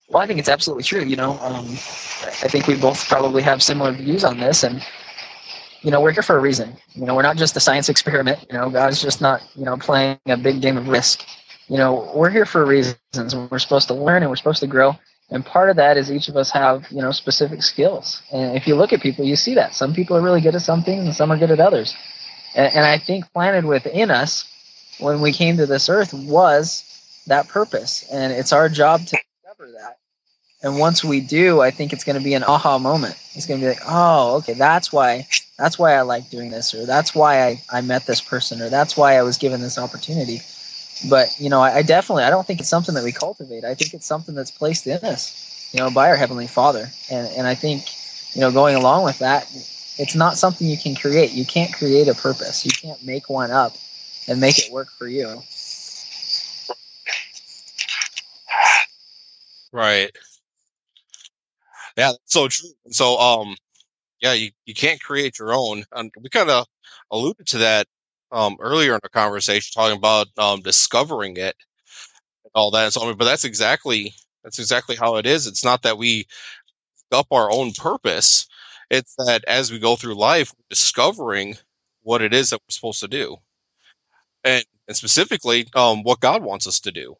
well, 0.09 0.23
I 0.23 0.27
think 0.27 0.39
it's 0.39 0.49
absolutely 0.49 0.85
true. 0.85 1.03
You 1.03 1.17
know, 1.17 1.33
um, 1.41 1.67
I 1.67 2.49
think 2.49 2.67
we 2.67 2.77
both 2.77 3.09
probably 3.09 3.43
have 3.43 3.63
similar 3.63 3.93
views 3.93 4.23
on 4.23 4.39
this, 4.39 4.63
and 4.63 4.85
you 5.83 5.91
know, 5.91 6.01
we're 6.01 6.13
here 6.13 6.23
for 6.23 6.37
a 6.37 6.41
reason. 6.41 6.77
You 6.95 7.07
know, 7.07 7.15
we're 7.15 7.23
not 7.23 7.37
just 7.37 7.57
a 7.57 7.61
science 7.61 7.89
experiment. 7.89 8.47
You 8.51 8.59
know, 8.59 8.71
God's 8.71 9.01
just 9.01 9.21
not 9.21 9.43
you 9.55 9.65
know 9.65 9.77
playing 9.77 10.19
a 10.27 10.37
big 10.37 10.61
game 10.61 10.77
of 10.77 10.89
risk. 10.89 11.25
You 11.69 11.79
know, 11.79 12.13
we're 12.15 12.31
here 12.31 12.45
for 12.45 12.65
reasons. 12.67 12.97
We're 13.15 13.59
supposed 13.59 13.89
to 13.89 13.95
learn 13.95 14.23
and 14.23 14.31
we're 14.31 14.37
supposed 14.37 14.61
to 14.61 14.67
grow. 14.67 14.95
And 15.31 15.45
part 15.45 15.71
of 15.71 15.77
that 15.77 15.97
is 15.97 16.13
each 16.13 16.29
of 16.29 16.37
us 16.37 16.51
have 16.51 16.87
you 16.91 17.01
know 17.01 17.11
specific 17.11 17.63
skills. 17.63 18.23
And 18.31 18.57
if 18.57 18.67
you 18.67 18.75
look 18.75 18.93
at 18.93 19.01
people, 19.01 19.25
you 19.25 19.37
see 19.37 19.55
that 19.55 19.75
some 19.75 19.95
people 19.95 20.17
are 20.17 20.23
really 20.23 20.43
good 20.43 20.55
at 20.55 20.63
some 20.63 20.83
things 20.83 21.07
and 21.07 21.15
some 21.15 21.33
are 21.33 21.39
good 21.39 21.51
at 21.51 21.61
others. 21.61 21.95
And, 22.55 22.73
and 22.75 22.85
I 22.85 22.99
think 22.99 23.33
planted 23.33 23.64
within 23.64 24.11
us 24.11 24.49
when 24.99 25.21
we 25.21 25.33
came 25.33 25.57
to 25.57 25.67
this 25.67 25.88
earth 25.88 26.14
was 26.14 27.23
that 27.27 27.49
purpose, 27.49 28.07
and 28.12 28.33
it's 28.33 28.53
our 28.53 28.69
job 28.69 29.01
to 29.07 29.17
discover 29.17 29.73
that. 29.73 29.99
And 30.62 30.79
once 30.79 31.05
we 31.05 31.21
do, 31.21 31.61
I 31.61 31.71
think 31.71 31.93
it's 31.93 32.05
going 32.05 32.17
to 32.17 32.25
be 32.25 32.35
an 32.35 32.45
aha 32.45 32.79
moment. 32.79 33.17
It's 33.35 33.47
going 33.47 33.61
to 33.61 33.64
be 33.64 33.69
like, 33.69 33.83
oh, 33.87 34.37
okay, 34.37 34.55
that's 34.55 34.93
why 34.93 35.27
that's 35.59 35.79
why 35.79 35.95
I 35.95 36.03
like 36.03 36.31
doing 36.31 36.51
this, 36.51 36.75
or 36.75 36.87
that's 36.87 37.14
why 37.14 37.47
I, 37.47 37.62
I 37.71 37.81
met 37.81 38.07
this 38.07 38.21
person, 38.21 38.61
or 38.62 38.69
that's 38.69 38.97
why 38.97 39.17
I 39.17 39.23
was 39.23 39.38
given 39.38 39.61
this 39.61 39.79
opportunity. 39.79 40.40
But 41.09 41.35
you 41.38 41.51
know, 41.51 41.61
I, 41.61 41.77
I 41.77 41.83
definitely 41.83 42.25
I 42.25 42.31
don't 42.31 42.47
think 42.47 42.61
it's 42.61 42.69
something 42.69 42.95
that 42.95 43.05
we 43.05 43.12
cultivate. 43.12 43.64
I 43.64 43.75
think 43.75 43.95
it's 43.95 44.07
something 44.07 44.35
that's 44.35 44.51
placed 44.51 44.87
in 44.87 44.99
us, 44.99 45.71
you 45.73 45.81
know, 45.81 45.90
by 45.90 46.09
our 46.09 46.17
heavenly 46.17 46.47
Father. 46.47 46.88
And 47.11 47.27
and 47.37 47.47
I 47.47 47.55
think, 47.55 47.87
you 48.35 48.40
know, 48.40 48.51
going 48.51 48.77
along 48.77 49.05
with 49.05 49.19
that, 49.19 49.47
it's 49.99 50.15
not 50.15 50.37
something 50.37 50.67
you 50.67 50.79
can 50.79 50.95
create. 50.95 51.33
You 51.33 51.45
can't 51.45 51.73
create 51.73 52.09
a 52.09 52.15
purpose. 52.15 52.65
You 52.65 52.73
can't 52.73 53.03
make 53.05 53.29
one 53.29 53.51
up 53.51 53.75
and 54.29 54.41
make 54.41 54.59
it 54.59 54.73
work 54.73 54.89
for 54.91 55.07
you. 55.07 55.43
Right. 59.73 60.11
Yeah, 61.97 62.13
that's 62.13 62.19
so 62.27 62.49
true. 62.49 62.71
So, 62.91 63.19
um, 63.19 63.57
yeah, 64.21 64.33
you, 64.33 64.51
you 64.67 64.75
can't 64.75 65.01
create 65.03 65.39
your 65.39 65.53
own. 65.53 65.85
And 65.93 66.13
we 66.21 66.29
kind 66.29 66.51
of 66.51 66.67
alluded 67.11 67.47
to 67.49 67.59
that 67.59 67.87
um, 68.33 68.57
earlier 68.61 68.95
in 68.95 69.01
the 69.03 69.09
conversation, 69.09 69.73
talking 69.75 69.97
about 69.99 70.27
um, 70.39 70.61
discovering 70.61 71.37
it 71.37 71.55
and 72.45 72.51
all 72.55 72.71
that. 72.73 72.93
So, 72.93 73.03
I 73.03 73.07
mean, 73.07 73.17
but 73.17 73.27
that's 73.27 73.45
exactly 73.45 74.15
that's 74.43 74.59
exactly 74.59 74.97
how 74.97 75.17
it 75.17 75.27
is. 75.27 75.47
It's 75.47 75.65
not 75.65 75.83
that 75.83 75.99
we 75.99 76.27
up 77.13 77.27
our 77.31 77.51
own 77.51 77.73
purpose. 77.73 78.47
It's 78.90 79.14
that 79.16 79.44
as 79.47 79.73
we 79.73 79.79
go 79.79 79.97
through 79.97 80.14
life, 80.14 80.53
we're 80.57 80.64
discovering 80.70 81.57
what 82.03 82.23
it 82.23 82.35
is 82.35 82.51
that 82.51 82.61
we're 82.61 82.73
supposed 82.73 83.01
to 83.01 83.09
do, 83.09 83.37
and 84.44 84.64
and 84.87 84.97
specifically 84.97 85.66
um, 85.75 86.03
what 86.03 86.20
God 86.20 86.42
wants 86.42 86.66
us 86.66 86.81
to 86.81 86.92
do. 86.92 87.16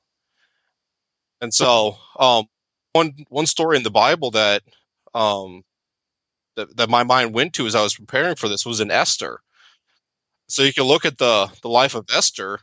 And 1.41 1.53
so, 1.53 1.97
um, 2.19 2.47
one 2.93 3.13
one 3.29 3.47
story 3.47 3.77
in 3.77 3.83
the 3.83 3.91
Bible 3.91 4.31
that 4.33 4.63
um, 5.15 5.63
that, 6.57 6.77
that 6.77 6.91
my 6.91 7.03
mind 7.03 7.35
went 7.35 7.55
to 7.55 7.67
as 7.67 7.75
I 7.75 7.83
was 7.83 7.95
preparing 7.95 8.37
for 8.37 8.49
this 8.49 8.67
was 8.67 8.81
in 8.81 8.91
Esther. 8.91 9.41
So 10.49 10.63
you 10.63 10.73
can 10.73 10.85
look 10.85 11.05
at 11.05 11.19
the 11.19 11.51
the 11.63 11.69
life 11.69 11.95
of 11.95 12.07
Esther, 12.15 12.61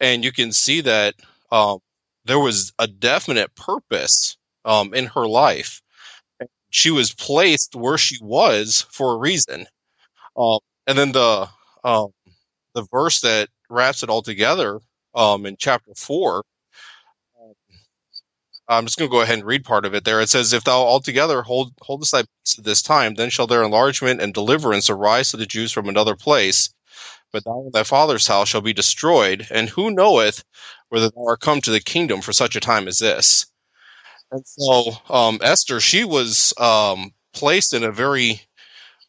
and 0.00 0.24
you 0.24 0.32
can 0.32 0.52
see 0.52 0.80
that 0.82 1.14
um, 1.52 1.78
there 2.24 2.38
was 2.38 2.72
a 2.78 2.86
definite 2.86 3.54
purpose 3.54 4.36
um, 4.64 4.94
in 4.94 5.06
her 5.06 5.26
life. 5.26 5.82
She 6.70 6.90
was 6.90 7.14
placed 7.14 7.74
where 7.76 7.98
she 7.98 8.18
was 8.22 8.86
for 8.90 9.14
a 9.14 9.18
reason. 9.18 9.66
Um, 10.36 10.60
and 10.86 10.98
then 10.98 11.12
the 11.12 11.48
um, 11.84 12.12
the 12.74 12.86
verse 12.92 13.20
that 13.22 13.48
wraps 13.70 14.02
it 14.02 14.10
all 14.10 14.22
together 14.22 14.80
um, 15.14 15.46
in 15.46 15.56
chapter 15.58 15.92
four 15.96 16.44
I'm 18.68 18.86
just 18.86 18.98
going 18.98 19.10
to 19.10 19.12
go 19.14 19.20
ahead 19.20 19.38
and 19.38 19.46
read 19.46 19.64
part 19.64 19.84
of 19.84 19.94
it 19.94 20.04
there. 20.04 20.20
It 20.20 20.30
says, 20.30 20.52
If 20.52 20.64
thou 20.64 20.78
altogether 20.80 21.42
hold, 21.42 21.72
holdest 21.82 22.12
thy 22.12 22.22
peace 22.22 22.58
at 22.58 22.64
this 22.64 22.80
time, 22.80 23.14
then 23.16 23.28
shall 23.28 23.46
their 23.46 23.62
enlargement 23.64 24.22
and 24.22 24.32
deliverance 24.32 24.88
arise 24.88 25.30
to 25.30 25.36
the 25.36 25.44
Jews 25.46 25.72
from 25.72 25.88
another 25.88 26.16
place. 26.16 26.70
But 27.32 27.44
thou 27.44 27.62
and 27.64 27.72
thy 27.72 27.84
father's 27.84 28.28
house 28.28 28.48
shall 28.48 28.62
be 28.62 28.72
destroyed, 28.72 29.46
and 29.50 29.68
who 29.70 29.90
knoweth 29.90 30.44
whether 30.88 31.10
thou 31.10 31.26
art 31.28 31.40
come 31.40 31.60
to 31.62 31.70
the 31.72 31.80
kingdom 31.80 32.22
for 32.22 32.32
such 32.32 32.56
a 32.56 32.60
time 32.60 32.88
as 32.88 32.98
this? 33.00 33.46
And 34.32 34.44
so 34.46 34.92
um, 35.10 35.40
Esther, 35.42 35.80
she 35.80 36.04
was 36.04 36.54
um, 36.58 37.12
placed 37.34 37.74
in 37.74 37.84
a 37.84 37.92
very 37.92 38.40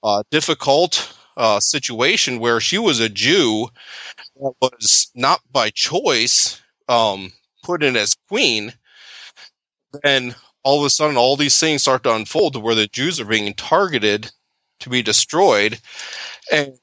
uh, 0.04 0.24
difficult 0.32 1.14
uh, 1.38 1.60
situation 1.60 2.40
where 2.40 2.60
she 2.62 2.78
was 2.80 3.00
a 3.00 3.10
Jew 3.10 3.68
that 4.42 4.54
was 4.62 5.12
not 5.16 5.42
by 5.52 5.72
choice 5.72 6.62
um, 6.90 7.34
put 7.64 7.84
in 7.84 7.98
as 7.98 8.16
queen 8.30 8.74
then 10.04 10.36
all 10.64 10.80
of 10.80 10.86
a 10.86 10.90
sudden 10.90 11.18
all 11.18 11.36
these 11.38 11.60
things 11.60 11.82
start 11.84 12.04
to 12.04 12.16
unfold 12.16 12.62
where 12.62 12.76
the 12.76 12.88
Jews 12.88 13.20
are 13.20 13.26
being 13.26 13.54
targeted 13.56 14.32
to 14.82 14.90
be 14.90 15.02
destroyed. 15.02 15.80
And 16.52 16.74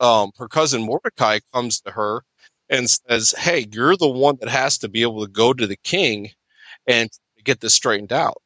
um, 0.00 0.32
her 0.38 0.48
cousin 0.48 0.82
Mordecai 0.84 1.40
comes 1.54 1.80
to 1.82 1.92
her 1.92 2.22
and 2.70 2.88
says, 2.90 3.32
"Hey, 3.38 3.66
you're 3.72 3.96
the 3.96 4.08
one 4.08 4.38
that 4.40 4.50
has 4.50 4.78
to 4.78 4.88
be 4.88 5.02
able 5.02 5.24
to 5.26 5.32
go 5.32 5.52
to 5.54 5.66
the 5.66 5.78
king 5.84 6.30
and 6.86 7.10
get 7.44 7.60
this 7.60 7.74
straightened 7.74 8.12
out." 8.12 8.42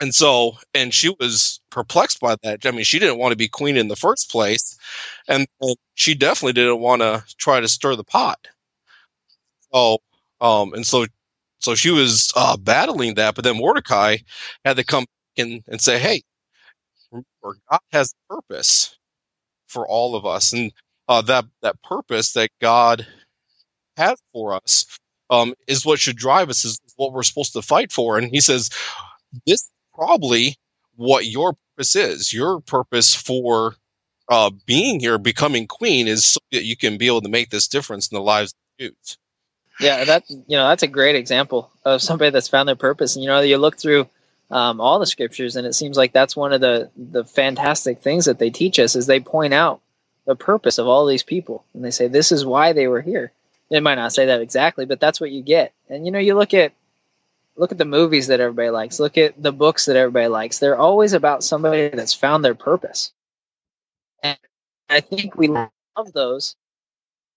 And 0.00 0.14
so, 0.14 0.58
and 0.74 0.92
she 0.92 1.10
was 1.20 1.60
perplexed 1.70 2.20
by 2.20 2.36
that. 2.42 2.66
I 2.66 2.70
mean, 2.72 2.84
she 2.84 2.98
didn't 2.98 3.18
want 3.18 3.32
to 3.32 3.36
be 3.36 3.48
queen 3.48 3.76
in 3.76 3.88
the 3.88 3.96
first 3.96 4.30
place, 4.30 4.76
and, 5.28 5.46
she 5.94 6.14
definitely 6.14 6.54
didn't 6.54 6.80
want 6.80 7.02
to 7.02 7.22
try 7.38 7.60
to 7.60 7.68
stir 7.68 7.96
the 7.96 8.04
pot. 8.04 8.48
So, 9.72 9.98
um, 10.40 10.74
and 10.74 10.86
so, 10.86 11.06
so 11.60 11.74
she 11.74 11.90
was 11.90 12.32
uh, 12.36 12.56
battling 12.56 13.14
that. 13.16 13.34
But 13.34 13.44
then 13.44 13.58
Mordecai 13.58 14.18
had 14.64 14.76
to 14.76 14.84
come 14.84 15.06
in 15.36 15.62
and 15.68 15.80
say, 15.80 15.98
"Hey, 15.98 16.22
remember, 17.12 17.58
God 17.70 17.80
has 17.92 18.14
a 18.30 18.34
purpose 18.34 18.98
for 19.68 19.86
all 19.88 20.16
of 20.16 20.26
us, 20.26 20.52
and 20.52 20.72
uh, 21.08 21.22
that 21.22 21.46
that 21.62 21.82
purpose 21.82 22.32
that 22.34 22.50
God 22.60 23.06
has 23.96 24.18
for 24.32 24.54
us 24.54 24.86
um, 25.32 25.54
is 25.66 25.84
what 25.84 25.98
should 25.98 26.16
drive 26.16 26.50
us. 26.50 26.64
Is 26.64 26.80
what 26.96 27.12
we're 27.12 27.22
supposed 27.22 27.54
to 27.54 27.62
fight 27.62 27.90
for." 27.90 28.18
And 28.18 28.30
he 28.30 28.40
says, 28.40 28.70
"This 29.46 29.68
probably 29.94 30.56
what 30.96 31.26
your 31.26 31.54
purpose 31.54 31.96
is. 31.96 32.32
Your 32.32 32.60
purpose 32.60 33.14
for 33.14 33.74
uh, 34.28 34.50
being 34.66 35.00
here, 35.00 35.18
becoming 35.18 35.66
queen, 35.66 36.06
is 36.06 36.24
so 36.24 36.40
that 36.52 36.64
you 36.64 36.76
can 36.76 36.96
be 36.98 37.06
able 37.06 37.22
to 37.22 37.28
make 37.28 37.50
this 37.50 37.68
difference 37.68 38.08
in 38.08 38.16
the 38.16 38.22
lives 38.22 38.52
of 38.52 38.86
Jews. 38.86 39.18
Yeah, 39.80 40.04
that 40.04 40.24
you 40.28 40.56
know 40.56 40.68
that's 40.68 40.82
a 40.82 40.88
great 40.88 41.16
example 41.16 41.70
of 41.84 42.02
somebody 42.02 42.30
that's 42.30 42.48
found 42.48 42.68
their 42.68 42.76
purpose. 42.76 43.16
And 43.16 43.22
you 43.22 43.28
know, 43.28 43.40
you 43.40 43.58
look 43.58 43.78
through 43.78 44.08
um, 44.50 44.80
all 44.80 44.98
the 44.98 45.06
scriptures, 45.06 45.56
and 45.56 45.66
it 45.66 45.74
seems 45.74 45.96
like 45.96 46.12
that's 46.12 46.36
one 46.36 46.52
of 46.52 46.60
the 46.60 46.90
the 46.96 47.24
fantastic 47.24 48.00
things 48.00 48.26
that 48.26 48.38
they 48.38 48.50
teach 48.50 48.78
us 48.78 48.94
is 48.94 49.06
they 49.06 49.20
point 49.20 49.54
out 49.54 49.80
the 50.26 50.36
purpose 50.36 50.78
of 50.78 50.86
all 50.86 51.06
these 51.06 51.22
people, 51.22 51.64
and 51.74 51.84
they 51.84 51.90
say 51.90 52.06
this 52.06 52.30
is 52.30 52.44
why 52.44 52.72
they 52.72 52.86
were 52.86 53.00
here. 53.00 53.32
They 53.72 53.80
might 53.80 53.94
not 53.94 54.12
say 54.12 54.26
that 54.26 54.42
exactly, 54.42 54.84
but 54.84 55.00
that's 55.00 55.18
what 55.18 55.30
you 55.30 55.42
get. 55.42 55.72
And 55.88 56.04
you 56.04 56.12
know, 56.12 56.18
you 56.18 56.34
look 56.34 56.52
at 56.52 56.74
look 57.56 57.72
at 57.72 57.78
the 57.78 57.86
movies 57.86 58.26
that 58.26 58.38
everybody 58.38 58.68
likes 58.68 59.00
look 59.00 59.16
at 59.16 59.42
the 59.42 59.50
books 59.52 59.86
that 59.86 59.96
everybody 59.96 60.28
likes. 60.28 60.58
They're 60.58 60.76
always 60.76 61.14
about 61.14 61.42
somebody 61.42 61.88
that's 61.88 62.12
found 62.12 62.44
their 62.44 62.54
purpose. 62.54 63.12
And 64.22 64.36
i 64.90 65.00
think 65.00 65.36
we 65.36 65.48
love 65.48 65.70
those 66.12 66.54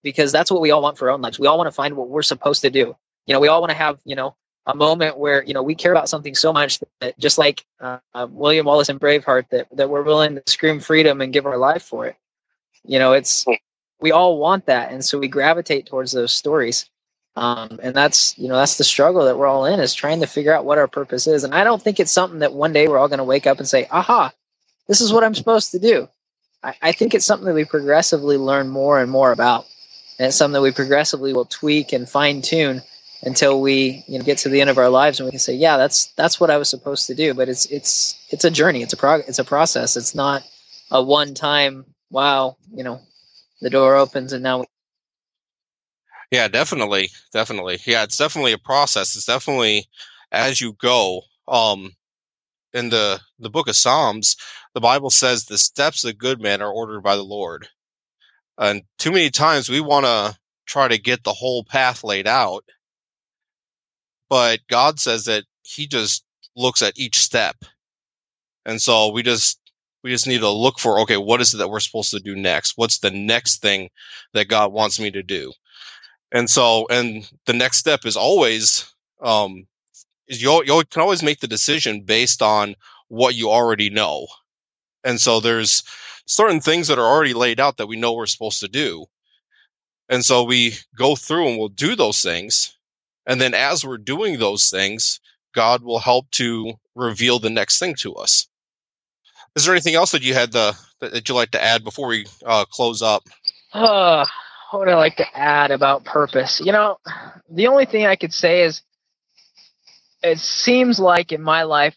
because 0.03 0.33
that's 0.33 0.51
what 0.51 0.59
we 0.59 0.71
all 0.71 0.81
want 0.81 0.97
for 0.97 1.07
our 1.07 1.13
own 1.15 1.21
lives. 1.21 1.39
We 1.39 1.47
all 1.47 1.57
want 1.57 1.67
to 1.67 1.71
find 1.71 1.95
what 1.95 2.09
we're 2.09 2.21
supposed 2.21 2.61
to 2.63 2.69
do. 2.69 2.97
You 3.27 3.33
know 3.33 3.39
we 3.39 3.47
all 3.47 3.61
want 3.61 3.71
to 3.71 3.77
have 3.77 3.99
you 4.03 4.17
know 4.17 4.35
a 4.65 4.75
moment 4.75 5.17
where 5.17 5.41
you 5.41 5.53
know 5.53 5.63
we 5.63 5.73
care 5.73 5.93
about 5.93 6.09
something 6.09 6.35
so 6.35 6.51
much 6.51 6.81
that 6.99 7.17
just 7.17 7.37
like 7.37 7.65
uh, 7.79 7.99
william 8.29 8.65
wallace 8.65 8.89
and 8.89 8.99
braveheart 8.99 9.47
that, 9.51 9.67
that 9.71 9.89
we're 9.89 10.03
willing 10.03 10.35
to 10.35 10.43
scream 10.47 10.81
freedom 10.81 11.21
and 11.21 11.31
give 11.31 11.45
our 11.45 11.57
life 11.57 11.83
for 11.83 12.07
it. 12.07 12.17
You 12.83 12.99
know 12.99 13.13
it's 13.13 13.45
we 14.01 14.11
all 14.11 14.37
want 14.39 14.65
that 14.67 14.91
and 14.91 15.03
so 15.05 15.19
we 15.19 15.27
gravitate 15.27 15.85
towards 15.87 16.11
those 16.13 16.33
stories 16.33 16.85
um, 17.37 17.79
and 17.83 17.95
that's 17.95 18.37
you 18.37 18.47
know 18.47 18.57
that's 18.57 18.77
the 18.77 18.85
struggle 18.85 19.25
that 19.25 19.37
we're 19.37 19.47
all 19.47 19.65
in 19.65 19.81
is 19.81 19.95
trying 19.95 20.21
to 20.21 20.27
figure 20.27 20.53
out 20.53 20.65
what 20.65 20.77
our 20.77 20.87
purpose 20.87 21.27
is. 21.27 21.43
And 21.43 21.55
I 21.55 21.65
don't 21.65 21.81
think 21.81 21.99
it's 21.99 22.11
something 22.11 22.39
that 22.39 22.53
one 22.53 22.73
day 22.73 22.87
we're 22.87 22.99
all 22.99 23.09
going 23.09 23.19
to 23.19 23.25
wake 23.25 23.47
up 23.47 23.59
and 23.59 23.67
say, 23.67 23.87
"Aha, 23.91 24.33
this 24.87 25.01
is 25.01 25.13
what 25.13 25.23
I'm 25.25 25.35
supposed 25.35 25.71
to 25.71 25.79
do." 25.79 26.09
I, 26.63 26.75
I 26.81 26.91
think 26.93 27.13
it's 27.15 27.25
something 27.25 27.47
that 27.47 27.55
we 27.55 27.65
progressively 27.65 28.37
learn 28.37 28.69
more 28.69 29.01
and 29.01 29.11
more 29.11 29.33
about, 29.33 29.65
and 30.19 30.27
it's 30.27 30.37
something 30.37 30.53
that 30.53 30.61
we 30.61 30.71
progressively 30.71 31.33
will 31.33 31.45
tweak 31.45 31.91
and 31.93 32.09
fine 32.09 32.41
tune 32.41 32.81
until 33.23 33.61
we 33.61 34.05
you 34.07 34.19
know 34.19 34.25
get 34.25 34.37
to 34.39 34.49
the 34.49 34.61
end 34.61 34.69
of 34.69 34.77
our 34.77 34.89
lives 34.89 35.19
and 35.19 35.27
we 35.27 35.31
can 35.31 35.39
say, 35.39 35.55
"Yeah, 35.55 35.77
that's 35.77 36.07
that's 36.13 36.39
what 36.39 36.51
I 36.51 36.57
was 36.57 36.69
supposed 36.69 37.07
to 37.07 37.15
do." 37.15 37.33
But 37.33 37.49
it's 37.49 37.65
it's 37.65 38.15
it's 38.29 38.45
a 38.45 38.51
journey. 38.51 38.83
It's 38.83 38.93
a 38.93 38.97
prog- 38.97 39.25
It's 39.27 39.39
a 39.39 39.45
process. 39.45 39.97
It's 39.97 40.15
not 40.15 40.43
a 40.91 41.03
one 41.03 41.33
time. 41.33 41.85
Wow, 42.11 42.55
you 42.73 42.85
know, 42.85 43.01
the 43.61 43.69
door 43.69 43.95
opens 43.95 44.33
and 44.33 44.43
now 44.43 44.65
yeah, 46.31 46.47
definitely, 46.47 47.09
definitely. 47.31 47.79
Yeah, 47.85 48.03
it's 48.03 48.17
definitely 48.17 48.53
a 48.53 48.57
process. 48.57 49.15
It's 49.15 49.25
definitely 49.25 49.85
as 50.31 50.59
you 50.59 50.73
go. 50.73 51.21
Um, 51.47 51.91
in 52.73 52.89
the 52.89 53.19
the 53.39 53.49
book 53.49 53.67
of 53.67 53.75
Psalms, 53.75 54.35
the 54.73 54.81
Bible 54.81 55.09
says 55.09 55.45
the 55.45 55.57
steps 55.57 56.03
of 56.03 56.09
the 56.09 56.13
good 56.13 56.41
man 56.41 56.61
are 56.61 56.71
ordered 56.71 57.01
by 57.01 57.15
the 57.15 57.23
Lord. 57.23 57.67
And 58.57 58.83
too 58.97 59.11
many 59.11 59.29
times 59.29 59.69
we 59.69 59.81
want 59.81 60.05
to 60.05 60.37
try 60.67 60.87
to 60.87 60.97
get 60.97 61.23
the 61.23 61.33
whole 61.33 61.63
path 61.63 62.03
laid 62.03 62.27
out, 62.27 62.65
but 64.29 64.59
God 64.69 64.99
says 64.99 65.25
that 65.25 65.45
He 65.63 65.87
just 65.87 66.23
looks 66.55 66.81
at 66.81 66.97
each 66.99 67.17
step, 67.17 67.57
and 68.65 68.81
so 68.81 69.11
we 69.11 69.23
just 69.23 69.59
we 70.05 70.11
just 70.11 70.27
need 70.27 70.41
to 70.41 70.49
look 70.51 70.77
for 70.77 70.99
okay, 70.99 71.17
what 71.17 71.41
is 71.41 71.55
it 71.55 71.57
that 71.57 71.71
we're 71.71 71.79
supposed 71.79 72.11
to 72.11 72.19
do 72.19 72.35
next? 72.35 72.73
What's 72.75 72.99
the 72.99 73.09
next 73.09 73.59
thing 73.59 73.89
that 74.33 74.47
God 74.47 74.71
wants 74.71 74.99
me 74.99 75.09
to 75.09 75.23
do? 75.23 75.51
And 76.31 76.47
so, 76.47 76.85
and 76.91 77.27
the 77.47 77.53
next 77.53 77.77
step 77.77 78.05
is 78.05 78.15
always, 78.15 78.93
um, 79.23 79.65
is 80.27 80.43
you, 80.43 80.63
you 80.63 80.83
can 80.91 81.01
always 81.01 81.23
make 81.23 81.39
the 81.39 81.47
decision 81.47 82.01
based 82.01 82.43
on 82.43 82.75
what 83.07 83.33
you 83.33 83.49
already 83.49 83.89
know. 83.89 84.27
And 85.03 85.19
so 85.19 85.39
there's 85.39 85.81
certain 86.27 86.61
things 86.61 86.87
that 86.87 86.99
are 86.99 87.07
already 87.07 87.33
laid 87.33 87.59
out 87.59 87.77
that 87.77 87.87
we 87.87 87.95
know 87.95 88.13
we're 88.13 88.27
supposed 88.27 88.59
to 88.59 88.67
do. 88.67 89.07
And 90.07 90.23
so 90.23 90.43
we 90.43 90.75
go 90.95 91.15
through 91.15 91.47
and 91.47 91.57
we'll 91.57 91.69
do 91.69 91.95
those 91.95 92.21
things. 92.21 92.77
And 93.25 93.41
then 93.41 93.55
as 93.55 93.83
we're 93.83 93.97
doing 93.97 94.37
those 94.37 94.69
things, 94.69 95.19
God 95.55 95.81
will 95.81 95.97
help 95.97 96.29
to 96.33 96.73
reveal 96.93 97.39
the 97.39 97.49
next 97.49 97.79
thing 97.79 97.95
to 98.01 98.13
us. 98.13 98.47
Is 99.55 99.65
there 99.65 99.73
anything 99.73 99.95
else 99.95 100.11
that 100.11 100.21
you 100.21 100.33
had 100.33 100.51
the, 100.51 100.77
that 100.99 101.27
you'd 101.27 101.35
like 101.35 101.51
to 101.51 101.63
add 101.63 101.83
before 101.83 102.07
we 102.07 102.25
uh, 102.45 102.65
close 102.65 103.01
up? 103.01 103.23
Uh, 103.73 104.25
what 104.71 104.79
would 104.79 104.89
I 104.89 104.95
like 104.95 105.17
to 105.17 105.37
add 105.37 105.71
about 105.71 106.03
purpose? 106.03 106.61
You 106.63 106.73
know, 106.73 106.99
the 107.49 107.67
only 107.67 107.85
thing 107.85 108.05
I 108.05 108.15
could 108.15 108.33
say 108.33 108.63
is 108.63 108.81
it 110.21 110.39
seems 110.39 110.99
like 110.99 111.31
in 111.31 111.41
my 111.41 111.63
life, 111.63 111.95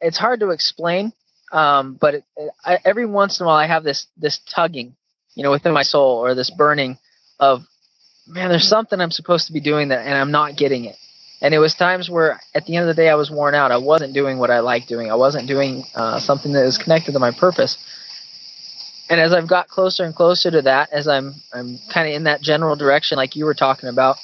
it's 0.00 0.16
hard 0.16 0.40
to 0.40 0.50
explain, 0.50 1.12
um, 1.52 1.94
but 2.00 2.14
it, 2.14 2.24
it, 2.36 2.50
I, 2.64 2.78
every 2.84 3.06
once 3.06 3.40
in 3.40 3.44
a 3.44 3.46
while 3.48 3.56
I 3.56 3.66
have 3.66 3.84
this 3.84 4.06
this 4.16 4.38
tugging, 4.38 4.94
you 5.34 5.42
know, 5.42 5.50
within 5.50 5.72
my 5.72 5.82
soul 5.82 6.18
or 6.18 6.34
this 6.34 6.50
burning 6.50 6.98
of, 7.40 7.66
man, 8.26 8.48
there's 8.48 8.68
something 8.68 9.00
I'm 9.00 9.10
supposed 9.10 9.48
to 9.48 9.52
be 9.52 9.60
doing 9.60 9.88
that, 9.88 10.06
and 10.06 10.14
I'm 10.14 10.30
not 10.30 10.56
getting 10.56 10.84
it. 10.84 10.96
And 11.40 11.52
it 11.52 11.58
was 11.58 11.74
times 11.74 12.08
where, 12.08 12.40
at 12.54 12.64
the 12.66 12.76
end 12.76 12.88
of 12.88 12.96
the 12.96 13.02
day, 13.02 13.10
I 13.10 13.16
was 13.16 13.30
worn 13.30 13.54
out. 13.54 13.70
I 13.70 13.76
wasn't 13.76 14.14
doing 14.14 14.38
what 14.38 14.50
I 14.50 14.60
like 14.60 14.86
doing. 14.86 15.10
I 15.10 15.14
wasn't 15.14 15.46
doing 15.46 15.84
uh, 15.94 16.18
something 16.18 16.52
that 16.52 16.64
was 16.64 16.78
connected 16.78 17.12
to 17.12 17.18
my 17.18 17.32
purpose 17.32 17.76
and 19.08 19.20
as 19.20 19.32
I've 19.32 19.46
got 19.46 19.68
closer 19.68 20.04
and 20.04 20.14
closer 20.14 20.50
to 20.50 20.62
that, 20.62 20.92
as 20.92 21.06
I'm 21.06 21.34
I'm 21.52 21.78
kind 21.88 22.08
of 22.08 22.14
in 22.14 22.24
that 22.24 22.40
general 22.40 22.76
direction, 22.76 23.16
like 23.16 23.36
you 23.36 23.44
were 23.44 23.54
talking 23.54 23.88
about, 23.88 24.18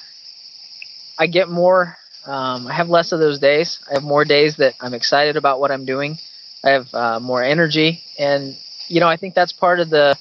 I 1.19 1.27
get 1.27 1.49
more. 1.49 1.97
Um, 2.27 2.67
I 2.67 2.75
have 2.75 2.89
less 2.89 3.13
of 3.13 3.21
those 3.21 3.39
days. 3.39 3.81
I 3.91 3.95
have 3.95 4.03
more 4.03 4.25
days 4.25 4.57
that 4.57 4.75
I'm 4.81 4.95
excited 4.95 5.37
about 5.37 5.61
what 5.61 5.71
I'm 5.71 5.85
doing. 5.85 6.19
I 6.63 6.71
have 6.71 6.95
uh, 6.95 7.21
more 7.21 7.43
energy, 7.43 8.03
and 8.19 8.57
you 8.89 9.01
know, 9.01 9.09
I 9.09 9.17
think 9.17 9.35
that's 9.35 9.53
part 9.53 9.81
of 9.81 9.91
the 9.91 10.17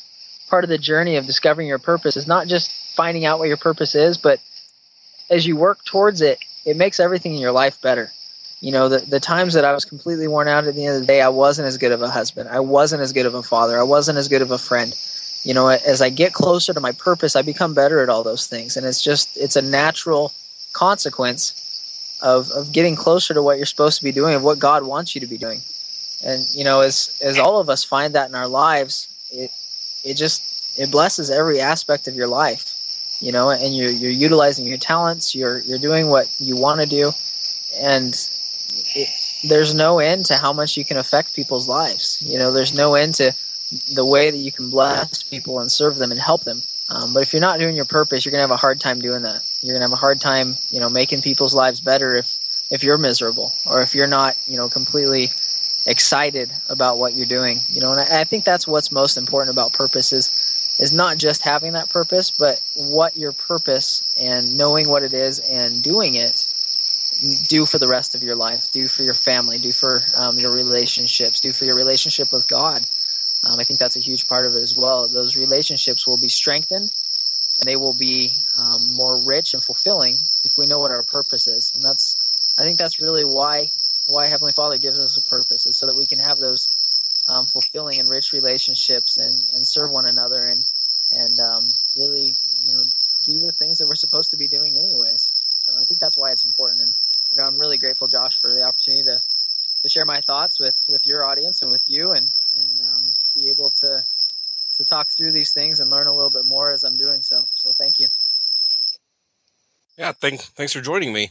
part 0.50 0.64
of 0.64 0.70
the 0.70 0.78
journey 0.78 1.16
of 1.16 1.26
discovering 1.26 1.68
your 1.68 1.80
purpose. 1.80 2.18
Is 2.18 2.28
not 2.28 2.48
just 2.48 2.72
finding 2.96 3.26
out 3.26 3.40
what 3.40 3.48
your 3.48 3.58
purpose 3.58 3.96
is, 3.96 4.18
but 4.18 4.40
as 5.30 5.48
you 5.48 5.56
work 5.56 5.84
towards 5.86 6.22
it, 6.22 6.40
it 6.66 6.78
makes 6.78 7.00
everything 7.00 7.34
in 7.34 7.42
your 7.42 7.52
life 7.52 7.82
better. 7.82 8.12
You 8.62 8.72
know 8.74 8.90
the, 8.90 9.00
the 9.00 9.22
times 9.22 9.54
that 9.54 9.64
i 9.64 9.74
was 9.74 9.86
completely 9.86 10.28
worn 10.28 10.50
out 10.50 10.68
at 10.68 10.76
the 10.76 10.86
end 10.86 10.96
of 10.96 11.02
the 11.02 11.08
day 11.08 11.22
i 11.22 11.30
wasn't 11.30 11.68
as 11.68 11.78
good 11.78 11.94
of 11.94 12.02
a 12.02 12.10
husband. 12.10 12.50
I 12.50 12.60
wasn't 12.60 13.02
as 13.02 13.14
good 13.14 13.26
of 13.26 13.34
a 13.34 13.44
father. 13.44 13.80
I 13.80 13.84
wasn't 13.84 14.18
as 14.18 14.28
good 14.28 14.42
of 14.42 14.52
a 14.52 14.58
friend. 14.58 14.94
You 15.44 15.54
know 15.54 15.70
as 15.70 16.02
i 16.02 16.10
get 16.10 16.34
closer 16.34 16.74
to 16.74 16.82
my 16.82 16.92
purpose 16.92 17.36
i 17.38 17.42
become 17.42 17.74
better 17.74 18.02
at 18.04 18.10
all 18.10 18.24
those 18.24 18.48
things. 18.48 18.76
And 18.76 18.86
it's 18.86 19.02
just 19.02 19.38
it's 19.38 19.56
a 19.56 19.62
natural 19.62 20.34
consequence 20.74 22.18
of 22.22 22.52
of 22.52 22.74
getting 22.74 22.98
closer 22.98 23.34
to 23.34 23.42
what 23.42 23.58
you're 23.58 23.66
supposed 23.66 23.98
to 24.00 24.04
be 24.04 24.12
doing 24.12 24.36
of 24.36 24.44
what 24.44 24.60
god 24.60 24.84
wants 24.84 25.16
you 25.16 25.22
to 25.22 25.28
be 25.28 25.38
doing. 25.38 25.62
And 26.26 26.46
you 26.52 26.66
know 26.66 26.82
as 26.82 27.18
as 27.24 27.40
all 27.40 27.60
of 27.60 27.70
us 27.70 27.86
find 27.86 28.14
that 28.16 28.28
in 28.28 28.36
our 28.36 28.48
lives 28.48 29.08
it 29.32 29.52
it 30.04 30.16
just 30.16 30.78
it 30.78 30.92
blesses 30.92 31.30
every 31.30 31.62
aspect 31.62 32.10
of 32.10 32.16
your 32.16 32.28
life 32.28 32.76
you 33.20 33.32
know 33.32 33.50
and 33.50 33.76
you're 33.76 33.92
you're 33.92 34.12
utilizing 34.12 34.66
your 34.66 34.78
talents 34.78 35.36
you're 35.36 35.60
you're 35.60 35.78
doing 35.78 36.08
what 36.08 36.30
you 36.40 36.56
want 36.56 36.80
to 36.80 36.86
do 36.86 37.12
and 37.78 38.30
it, 38.96 39.10
there's 39.44 39.74
no 39.74 40.00
end 40.00 40.26
to 40.26 40.36
how 40.36 40.54
much 40.54 40.78
you 40.78 40.86
can 40.86 40.98
affect 40.98 41.36
people's 41.36 41.68
lives. 41.68 42.22
You 42.26 42.38
know, 42.38 42.52
there's 42.52 42.74
no 42.74 42.96
end 42.96 43.16
to 43.16 43.34
the 43.94 44.06
way 44.06 44.32
that 44.32 44.38
you 44.38 44.52
can 44.52 44.70
bless 44.70 45.24
people 45.24 45.60
and 45.60 45.72
serve 45.72 45.98
them 45.98 46.12
and 46.12 46.20
help 46.20 46.44
them. 46.44 46.62
Um, 46.90 47.14
but 47.14 47.22
if 47.22 47.34
you're 47.34 47.42
not 47.42 47.60
doing 47.60 47.76
your 47.76 47.86
purpose, 47.86 48.26
you're 48.26 48.32
gonna 48.32 48.42
have 48.42 48.52
a 48.52 48.58
hard 48.58 48.80
time 48.80 49.00
doing 49.00 49.22
that. 49.22 49.44
You're 49.62 49.76
gonna 49.76 49.86
have 49.86 49.94
a 49.94 49.98
hard 49.98 50.20
time, 50.20 50.58
you 50.70 50.80
know, 50.80 50.90
making 50.90 51.22
people's 51.22 51.54
lives 51.54 51.80
better 51.80 52.16
if 52.16 52.36
if 52.72 52.84
you're 52.84 52.98
miserable 52.98 53.54
or 53.66 53.82
if 53.82 53.96
you're 53.96 54.08
not, 54.08 54.36
you 54.48 54.58
know, 54.58 54.70
completely 54.70 55.32
excited 55.86 56.52
about 56.70 56.98
what 56.98 57.16
you're 57.16 57.26
doing. 57.26 57.60
You 57.70 57.82
know, 57.82 57.92
and 57.92 58.00
I, 58.00 58.22
I 58.22 58.24
think 58.24 58.44
that's 58.44 58.68
what's 58.68 58.92
most 58.92 59.18
important 59.18 59.52
about 59.54 59.74
purpose 59.74 60.14
is 60.14 60.32
is 60.80 60.94
not 60.94 61.18
just 61.18 61.44
having 61.44 61.74
that 61.74 61.90
purpose, 61.90 62.32
but 62.32 62.62
what 62.76 63.16
your 63.18 63.34
purpose 63.34 64.16
and 64.20 64.58
knowing 64.58 64.88
what 64.88 65.04
it 65.04 65.14
is 65.14 65.40
and 65.40 65.84
doing 65.84 66.16
it 66.16 66.46
do 67.50 67.66
for 67.66 67.78
the 67.80 67.88
rest 67.88 68.16
of 68.16 68.24
your 68.24 68.36
life, 68.36 68.72
do 68.72 68.88
for 68.88 69.04
your 69.04 69.14
family, 69.14 69.58
do 69.58 69.74
for 69.74 70.02
um, 70.16 70.40
your 70.40 70.54
relationships, 70.54 71.42
do 71.42 71.52
for 71.52 71.66
your 71.66 71.76
relationship 71.76 72.32
with 72.32 72.48
God. 72.48 72.82
Um, 73.44 73.60
I 73.60 73.66
think 73.66 73.80
that's 73.80 73.98
a 73.98 74.02
huge 74.02 74.28
part 74.28 74.46
of 74.46 74.56
it 74.56 74.62
as 74.62 74.76
well. 74.76 75.08
Those 75.08 75.36
relationships 75.36 76.08
will 76.08 76.18
be 76.18 76.30
strengthened 76.30 76.90
and 77.60 77.68
they 77.68 77.76
will 77.76 77.94
be 77.94 78.32
um, 78.58 78.88
more 78.96 79.22
rich 79.22 79.54
and 79.54 79.62
fulfilling 79.62 80.14
if 80.46 80.58
we 80.58 80.66
know 80.66 80.80
what 80.80 80.92
our 80.92 81.04
purpose 81.04 81.48
is. 81.48 81.74
And 81.76 81.84
that's, 81.84 82.16
I 82.58 82.64
think 82.64 82.78
that's 82.78 83.02
really 83.02 83.26
why 83.26 83.70
why 84.10 84.26
Heavenly 84.26 84.54
Father 84.54 84.80
gives 84.80 85.00
us 85.00 85.18
a 85.18 85.22
purpose 85.22 85.68
is 85.68 85.78
so 85.78 85.86
that 85.86 85.96
we 85.96 86.08
can 86.08 86.18
have 86.18 86.40
those 86.40 86.68
um, 87.30 87.46
fulfilling 87.46 88.00
and 88.00 88.10
rich 88.10 88.34
relationships 88.34 89.18
and, 89.18 89.36
and 89.54 89.66
serve 89.66 89.92
one 89.92 90.06
another 90.06 90.48
and 90.48 90.62
and 91.12 91.40
um, 91.40 91.64
really 91.98 92.36
you 92.62 92.74
know 92.74 92.84
do 93.26 93.40
the 93.40 93.52
things 93.52 93.78
that 93.78 93.88
we're 93.88 93.96
supposed 93.96 94.32
to 94.32 94.38
be 94.38 94.48
doing 94.48 94.78
anyways. 94.78 95.44
So 95.66 95.80
I 95.80 95.84
think 95.84 96.00
that's 96.00 96.18
why 96.18 96.32
it's 96.32 96.44
important. 96.44 96.82
And 96.82 96.92
you 97.32 97.38
know 97.38 97.48
I'm 97.48 97.60
really 97.60 97.78
grateful, 97.78 98.08
Josh, 98.08 98.36
for 98.40 98.54
the 98.54 98.64
opportunity 98.64 99.04
to 99.04 99.20
to 99.82 99.90
share 99.90 100.06
my 100.06 100.20
thoughts 100.22 100.60
with 100.60 100.80
with 100.90 101.06
your 101.06 101.26
audience 101.26 101.62
and 101.62 101.72
with 101.72 101.84
you 101.88 102.12
and 102.12 102.26
and 102.60 102.82
um, 102.94 103.04
be 103.36 103.50
able 103.50 103.70
to 103.82 104.02
to 104.80 104.86
talk 104.86 105.08
through 105.10 105.32
these 105.32 105.52
things 105.52 105.80
and 105.82 105.90
learn 105.90 106.08
a 106.08 106.14
little 106.14 106.32
bit 106.32 106.46
more 106.46 106.72
as 106.72 106.84
I'm 106.84 106.98
doing 106.98 107.22
so. 107.22 107.42
So 107.56 107.72
thank 107.74 108.00
you. 108.00 108.08
Yeah, 109.98 110.14
thank, 110.14 110.40
thanks 110.40 110.72
for 110.72 110.80
joining 110.80 111.12
me. 111.12 111.30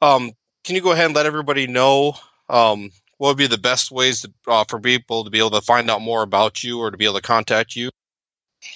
Um, 0.00 0.32
can 0.64 0.74
you 0.74 0.80
go 0.80 0.92
ahead 0.92 1.04
and 1.04 1.14
let 1.14 1.26
everybody 1.26 1.66
know 1.66 2.14
um, 2.48 2.90
what 3.22 3.28
would 3.28 3.36
be 3.36 3.46
the 3.46 3.56
best 3.56 3.92
ways 3.92 4.22
to, 4.22 4.32
uh, 4.48 4.64
for 4.68 4.80
people 4.80 5.22
to 5.22 5.30
be 5.30 5.38
able 5.38 5.50
to 5.50 5.60
find 5.60 5.88
out 5.88 6.00
more 6.00 6.24
about 6.24 6.64
you 6.64 6.80
or 6.80 6.90
to 6.90 6.96
be 6.96 7.04
able 7.04 7.14
to 7.14 7.22
contact 7.22 7.76
you? 7.76 7.88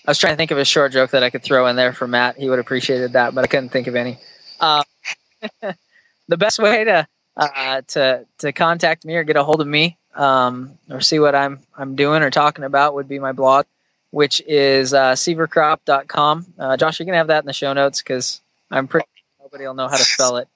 I 0.06 0.12
was 0.12 0.20
trying 0.20 0.34
to 0.34 0.36
think 0.36 0.52
of 0.52 0.58
a 0.58 0.64
short 0.64 0.92
joke 0.92 1.10
that 1.10 1.24
I 1.24 1.30
could 1.30 1.42
throw 1.42 1.66
in 1.66 1.74
there 1.74 1.92
for 1.92 2.06
Matt. 2.06 2.36
He 2.36 2.48
would 2.48 2.58
have 2.60 2.64
appreciated 2.64 3.14
that, 3.14 3.34
but 3.34 3.42
I 3.42 3.48
couldn't 3.48 3.70
think 3.70 3.88
of 3.88 3.96
any. 3.96 4.20
Uh, 4.60 4.84
the 6.28 6.36
best 6.36 6.60
way 6.60 6.84
to 6.84 7.08
uh, 7.36 7.82
to 7.88 8.24
to 8.38 8.52
contact 8.52 9.04
me 9.04 9.16
or 9.16 9.24
get 9.24 9.34
a 9.34 9.42
hold 9.42 9.60
of 9.60 9.66
me 9.66 9.98
um, 10.14 10.78
or 10.90 11.00
see 11.00 11.18
what 11.18 11.34
I'm 11.34 11.58
I'm 11.76 11.96
doing 11.96 12.22
or 12.22 12.30
talking 12.30 12.64
about 12.64 12.94
would 12.94 13.08
be 13.08 13.18
my 13.18 13.32
blog, 13.32 13.66
which 14.12 14.40
is 14.46 14.94
uh, 14.94 15.14
sieverkropp.com. 15.14 16.46
Uh, 16.56 16.76
Josh, 16.76 17.00
you're 17.00 17.06
gonna 17.06 17.18
have 17.18 17.26
that 17.26 17.42
in 17.42 17.46
the 17.46 17.52
show 17.52 17.72
notes 17.72 18.00
because 18.00 18.40
I'm 18.70 18.86
pretty 18.86 19.08
nobody 19.40 19.66
will 19.66 19.74
know 19.74 19.88
how 19.88 19.96
to 19.96 20.04
spell 20.04 20.36
it. 20.36 20.46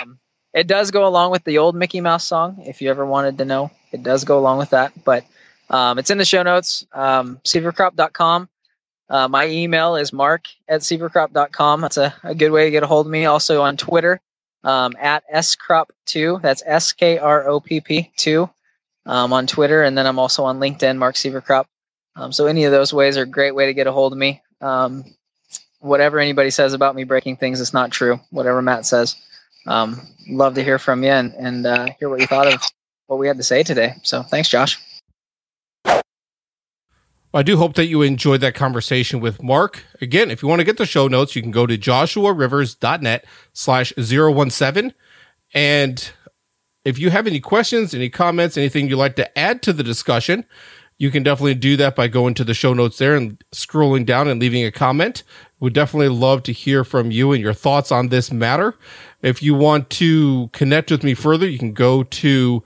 Um, 0.00 0.18
it 0.52 0.66
does 0.66 0.90
go 0.90 1.06
along 1.06 1.30
with 1.30 1.44
the 1.44 1.58
old 1.58 1.74
Mickey 1.74 2.00
Mouse 2.00 2.24
song. 2.24 2.62
If 2.66 2.82
you 2.82 2.90
ever 2.90 3.06
wanted 3.06 3.38
to 3.38 3.44
know, 3.44 3.70
it 3.92 4.02
does 4.02 4.24
go 4.24 4.38
along 4.38 4.58
with 4.58 4.70
that. 4.70 4.92
But 5.04 5.24
um, 5.68 5.98
it's 5.98 6.10
in 6.10 6.18
the 6.18 6.24
show 6.24 6.42
notes. 6.42 6.84
Um, 6.92 7.38
sieverkropp.com. 7.44 8.48
Uh, 9.08 9.28
my 9.28 9.46
email 9.48 9.96
is 9.96 10.12
mark 10.12 10.46
at 10.68 10.80
sieverkropp.com. 10.82 11.80
That's 11.80 11.96
a, 11.96 12.14
a 12.22 12.34
good 12.34 12.50
way 12.50 12.64
to 12.64 12.70
get 12.70 12.82
a 12.82 12.86
hold 12.86 13.06
of 13.06 13.12
me. 13.12 13.26
Also 13.26 13.62
on 13.62 13.76
Twitter 13.76 14.20
um, 14.64 14.94
at 15.00 15.24
skropp2. 15.32 16.42
That's 16.42 16.62
S 16.66 16.92
K 16.92 17.18
R 17.18 17.48
O 17.48 17.60
P 17.60 17.80
P 17.80 18.10
2 18.16 18.48
um, 19.06 19.32
on 19.32 19.46
Twitter. 19.46 19.82
And 19.82 19.96
then 19.96 20.06
I'm 20.06 20.18
also 20.18 20.44
on 20.44 20.60
LinkedIn, 20.60 20.96
Mark 20.96 21.14
Sieverkropp. 21.14 21.66
Um, 22.16 22.32
so 22.32 22.46
any 22.46 22.64
of 22.64 22.72
those 22.72 22.92
ways 22.92 23.16
are 23.16 23.22
a 23.22 23.26
great 23.26 23.54
way 23.54 23.66
to 23.66 23.74
get 23.74 23.86
a 23.86 23.92
hold 23.92 24.12
of 24.12 24.18
me. 24.18 24.42
Um, 24.60 25.04
whatever 25.78 26.18
anybody 26.18 26.50
says 26.50 26.72
about 26.72 26.94
me 26.94 27.04
breaking 27.04 27.36
things, 27.36 27.60
it's 27.60 27.72
not 27.72 27.90
true. 27.90 28.20
Whatever 28.30 28.60
Matt 28.62 28.84
says 28.84 29.16
um, 29.66 30.00
love 30.28 30.54
to 30.54 30.64
hear 30.64 30.78
from 30.78 31.02
you 31.02 31.10
and, 31.10 31.34
and 31.34 31.66
uh, 31.66 31.88
hear 31.98 32.08
what 32.08 32.20
you 32.20 32.26
thought 32.26 32.52
of 32.52 32.62
what 33.06 33.18
we 33.18 33.26
had 33.26 33.36
to 33.36 33.42
say 33.42 33.62
today. 33.62 33.94
So 34.02 34.22
thanks, 34.22 34.48
Josh. 34.48 34.78
I 37.32 37.42
do 37.44 37.56
hope 37.56 37.74
that 37.74 37.86
you 37.86 38.02
enjoyed 38.02 38.40
that 38.40 38.56
conversation 38.56 39.20
with 39.20 39.40
Mark. 39.40 39.84
Again, 40.00 40.32
if 40.32 40.42
you 40.42 40.48
want 40.48 40.60
to 40.60 40.64
get 40.64 40.78
the 40.78 40.86
show 40.86 41.06
notes, 41.06 41.36
you 41.36 41.42
can 41.42 41.52
go 41.52 41.64
to 41.64 41.78
joshuarivers.net 41.78 43.24
slash 43.52 43.92
017. 43.96 44.92
And 45.54 46.10
if 46.84 46.98
you 46.98 47.10
have 47.10 47.28
any 47.28 47.38
questions, 47.38 47.94
any 47.94 48.10
comments, 48.10 48.56
anything 48.56 48.88
you'd 48.88 48.96
like 48.96 49.14
to 49.16 49.38
add 49.38 49.62
to 49.62 49.72
the 49.72 49.84
discussion, 49.84 50.44
you 51.00 51.10
can 51.10 51.22
definitely 51.22 51.54
do 51.54 51.78
that 51.78 51.96
by 51.96 52.08
going 52.08 52.34
to 52.34 52.44
the 52.44 52.52
show 52.52 52.74
notes 52.74 52.98
there 52.98 53.16
and 53.16 53.42
scrolling 53.52 54.04
down 54.04 54.28
and 54.28 54.38
leaving 54.38 54.66
a 54.66 54.70
comment. 54.70 55.22
Would 55.58 55.72
definitely 55.72 56.10
love 56.10 56.42
to 56.42 56.52
hear 56.52 56.84
from 56.84 57.10
you 57.10 57.32
and 57.32 57.42
your 57.42 57.54
thoughts 57.54 57.90
on 57.90 58.08
this 58.08 58.30
matter. 58.30 58.76
If 59.22 59.42
you 59.42 59.54
want 59.54 59.88
to 59.90 60.50
connect 60.52 60.90
with 60.90 61.02
me 61.02 61.14
further, 61.14 61.48
you 61.48 61.58
can 61.58 61.72
go 61.72 62.02
to 62.02 62.62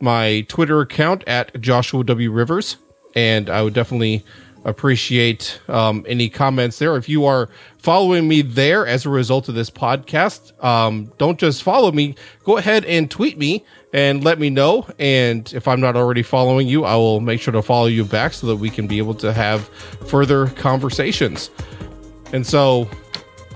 my 0.00 0.42
Twitter 0.48 0.82
account 0.82 1.24
at 1.26 1.58
Joshua 1.62 2.04
W. 2.04 2.30
Rivers, 2.30 2.76
and 3.14 3.48
I 3.48 3.62
would 3.62 3.72
definitely 3.72 4.22
appreciate 4.66 5.58
um, 5.66 6.04
any 6.06 6.28
comments 6.28 6.78
there. 6.78 6.94
If 6.96 7.08
you 7.08 7.24
are 7.24 7.48
following 7.78 8.28
me 8.28 8.42
there 8.42 8.86
as 8.86 9.06
a 9.06 9.10
result 9.10 9.48
of 9.48 9.54
this 9.54 9.70
podcast, 9.70 10.62
um, 10.62 11.10
don't 11.16 11.38
just 11.40 11.62
follow 11.62 11.90
me, 11.90 12.16
go 12.44 12.58
ahead 12.58 12.84
and 12.84 13.10
tweet 13.10 13.38
me 13.38 13.64
and 13.92 14.22
let 14.22 14.38
me 14.38 14.50
know. 14.50 14.86
And 14.98 15.50
if 15.52 15.66
I'm 15.66 15.80
not 15.80 15.96
already 15.96 16.22
following 16.22 16.68
you, 16.68 16.84
I 16.84 16.96
will 16.96 17.20
make 17.20 17.40
sure 17.40 17.52
to 17.52 17.62
follow 17.62 17.86
you 17.86 18.04
back 18.04 18.32
so 18.32 18.46
that 18.48 18.56
we 18.56 18.70
can 18.70 18.86
be 18.86 18.98
able 18.98 19.14
to 19.14 19.32
have 19.32 19.68
further 20.06 20.48
conversations. 20.48 21.50
And 22.32 22.46
so, 22.46 22.88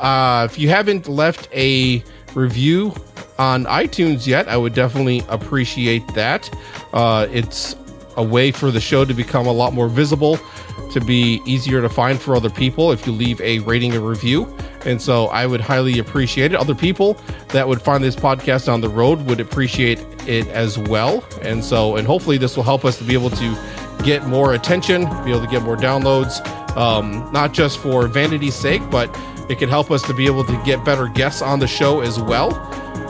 uh, 0.00 0.48
if 0.50 0.58
you 0.58 0.68
haven't 0.68 1.08
left 1.08 1.48
a 1.52 2.02
review 2.34 2.94
on 3.38 3.64
iTunes 3.64 4.26
yet, 4.26 4.48
I 4.48 4.56
would 4.56 4.74
definitely 4.74 5.22
appreciate 5.28 6.06
that. 6.14 6.50
Uh, 6.92 7.26
it's 7.30 7.76
a 8.16 8.22
way 8.22 8.52
for 8.52 8.70
the 8.70 8.80
show 8.80 9.04
to 9.04 9.14
become 9.14 9.46
a 9.46 9.52
lot 9.52 9.72
more 9.72 9.88
visible, 9.88 10.38
to 10.92 11.00
be 11.00 11.40
easier 11.46 11.80
to 11.80 11.88
find 11.88 12.20
for 12.20 12.36
other 12.36 12.50
people 12.50 12.92
if 12.92 13.06
you 13.06 13.12
leave 13.12 13.40
a 13.40 13.58
rating 13.60 13.92
and 13.92 14.06
review. 14.06 14.54
And 14.84 15.00
so 15.00 15.26
I 15.26 15.46
would 15.46 15.60
highly 15.60 15.98
appreciate 15.98 16.52
it. 16.52 16.56
Other 16.56 16.74
people 16.74 17.14
that 17.48 17.66
would 17.66 17.80
find 17.80 18.02
this 18.02 18.16
podcast 18.16 18.70
on 18.72 18.80
the 18.80 18.88
road 18.88 19.24
would 19.26 19.40
appreciate 19.40 19.98
it 20.28 20.46
as 20.48 20.78
well. 20.78 21.24
And 21.42 21.64
so, 21.64 21.96
and 21.96 22.06
hopefully, 22.06 22.38
this 22.38 22.56
will 22.56 22.64
help 22.64 22.84
us 22.84 22.98
to 22.98 23.04
be 23.04 23.14
able 23.14 23.30
to 23.30 23.58
get 24.04 24.26
more 24.26 24.54
attention, 24.54 25.04
be 25.24 25.30
able 25.30 25.44
to 25.44 25.50
get 25.50 25.62
more 25.62 25.76
downloads, 25.76 26.44
um, 26.76 27.30
not 27.32 27.52
just 27.52 27.78
for 27.78 28.06
vanity's 28.06 28.54
sake, 28.54 28.82
but 28.90 29.08
it 29.48 29.58
can 29.58 29.68
help 29.68 29.90
us 29.90 30.02
to 30.02 30.14
be 30.14 30.26
able 30.26 30.44
to 30.44 30.62
get 30.64 30.84
better 30.84 31.08
guests 31.08 31.42
on 31.42 31.58
the 31.58 31.66
show 31.66 32.00
as 32.00 32.20
well. 32.20 32.54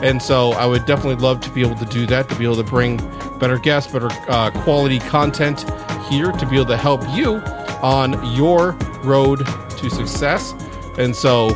And 0.03 0.20
so 0.20 0.51
I 0.53 0.66
would 0.66 0.85
definitely 0.85 1.22
love 1.22 1.40
to 1.42 1.51
be 1.51 1.61
able 1.61 1.77
to 1.77 1.85
do 1.87 2.07
that, 2.07 2.29
to 2.29 2.35
be 2.35 2.44
able 2.44 2.57
to 2.57 2.64
bring 2.64 2.96
better 3.38 3.59
guests, 3.59 3.92
better 3.92 4.09
uh, 4.29 4.51
quality 4.62 4.98
content 4.98 5.64
here, 6.09 6.33
to 6.33 6.46
be 6.46 6.57
able 6.57 6.66
to 6.66 6.77
help 6.77 7.03
you 7.14 7.37
on 7.83 8.35
your 8.35 8.72
road 9.05 9.46
to 9.46 9.90
success. 9.90 10.53
And 10.98 11.14
so 11.14 11.48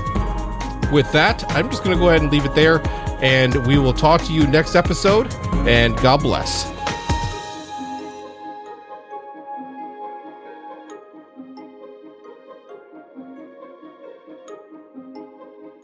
with 0.92 1.10
that, 1.12 1.44
I'm 1.50 1.68
just 1.68 1.82
going 1.82 1.96
to 1.96 2.00
go 2.00 2.08
ahead 2.08 2.22
and 2.22 2.30
leave 2.30 2.44
it 2.44 2.54
there. 2.54 2.78
And 3.20 3.66
we 3.66 3.78
will 3.78 3.94
talk 3.94 4.22
to 4.24 4.32
you 4.32 4.46
next 4.46 4.74
episode. 4.74 5.32
And 5.66 5.96
God 5.98 6.22
bless. 6.22 6.75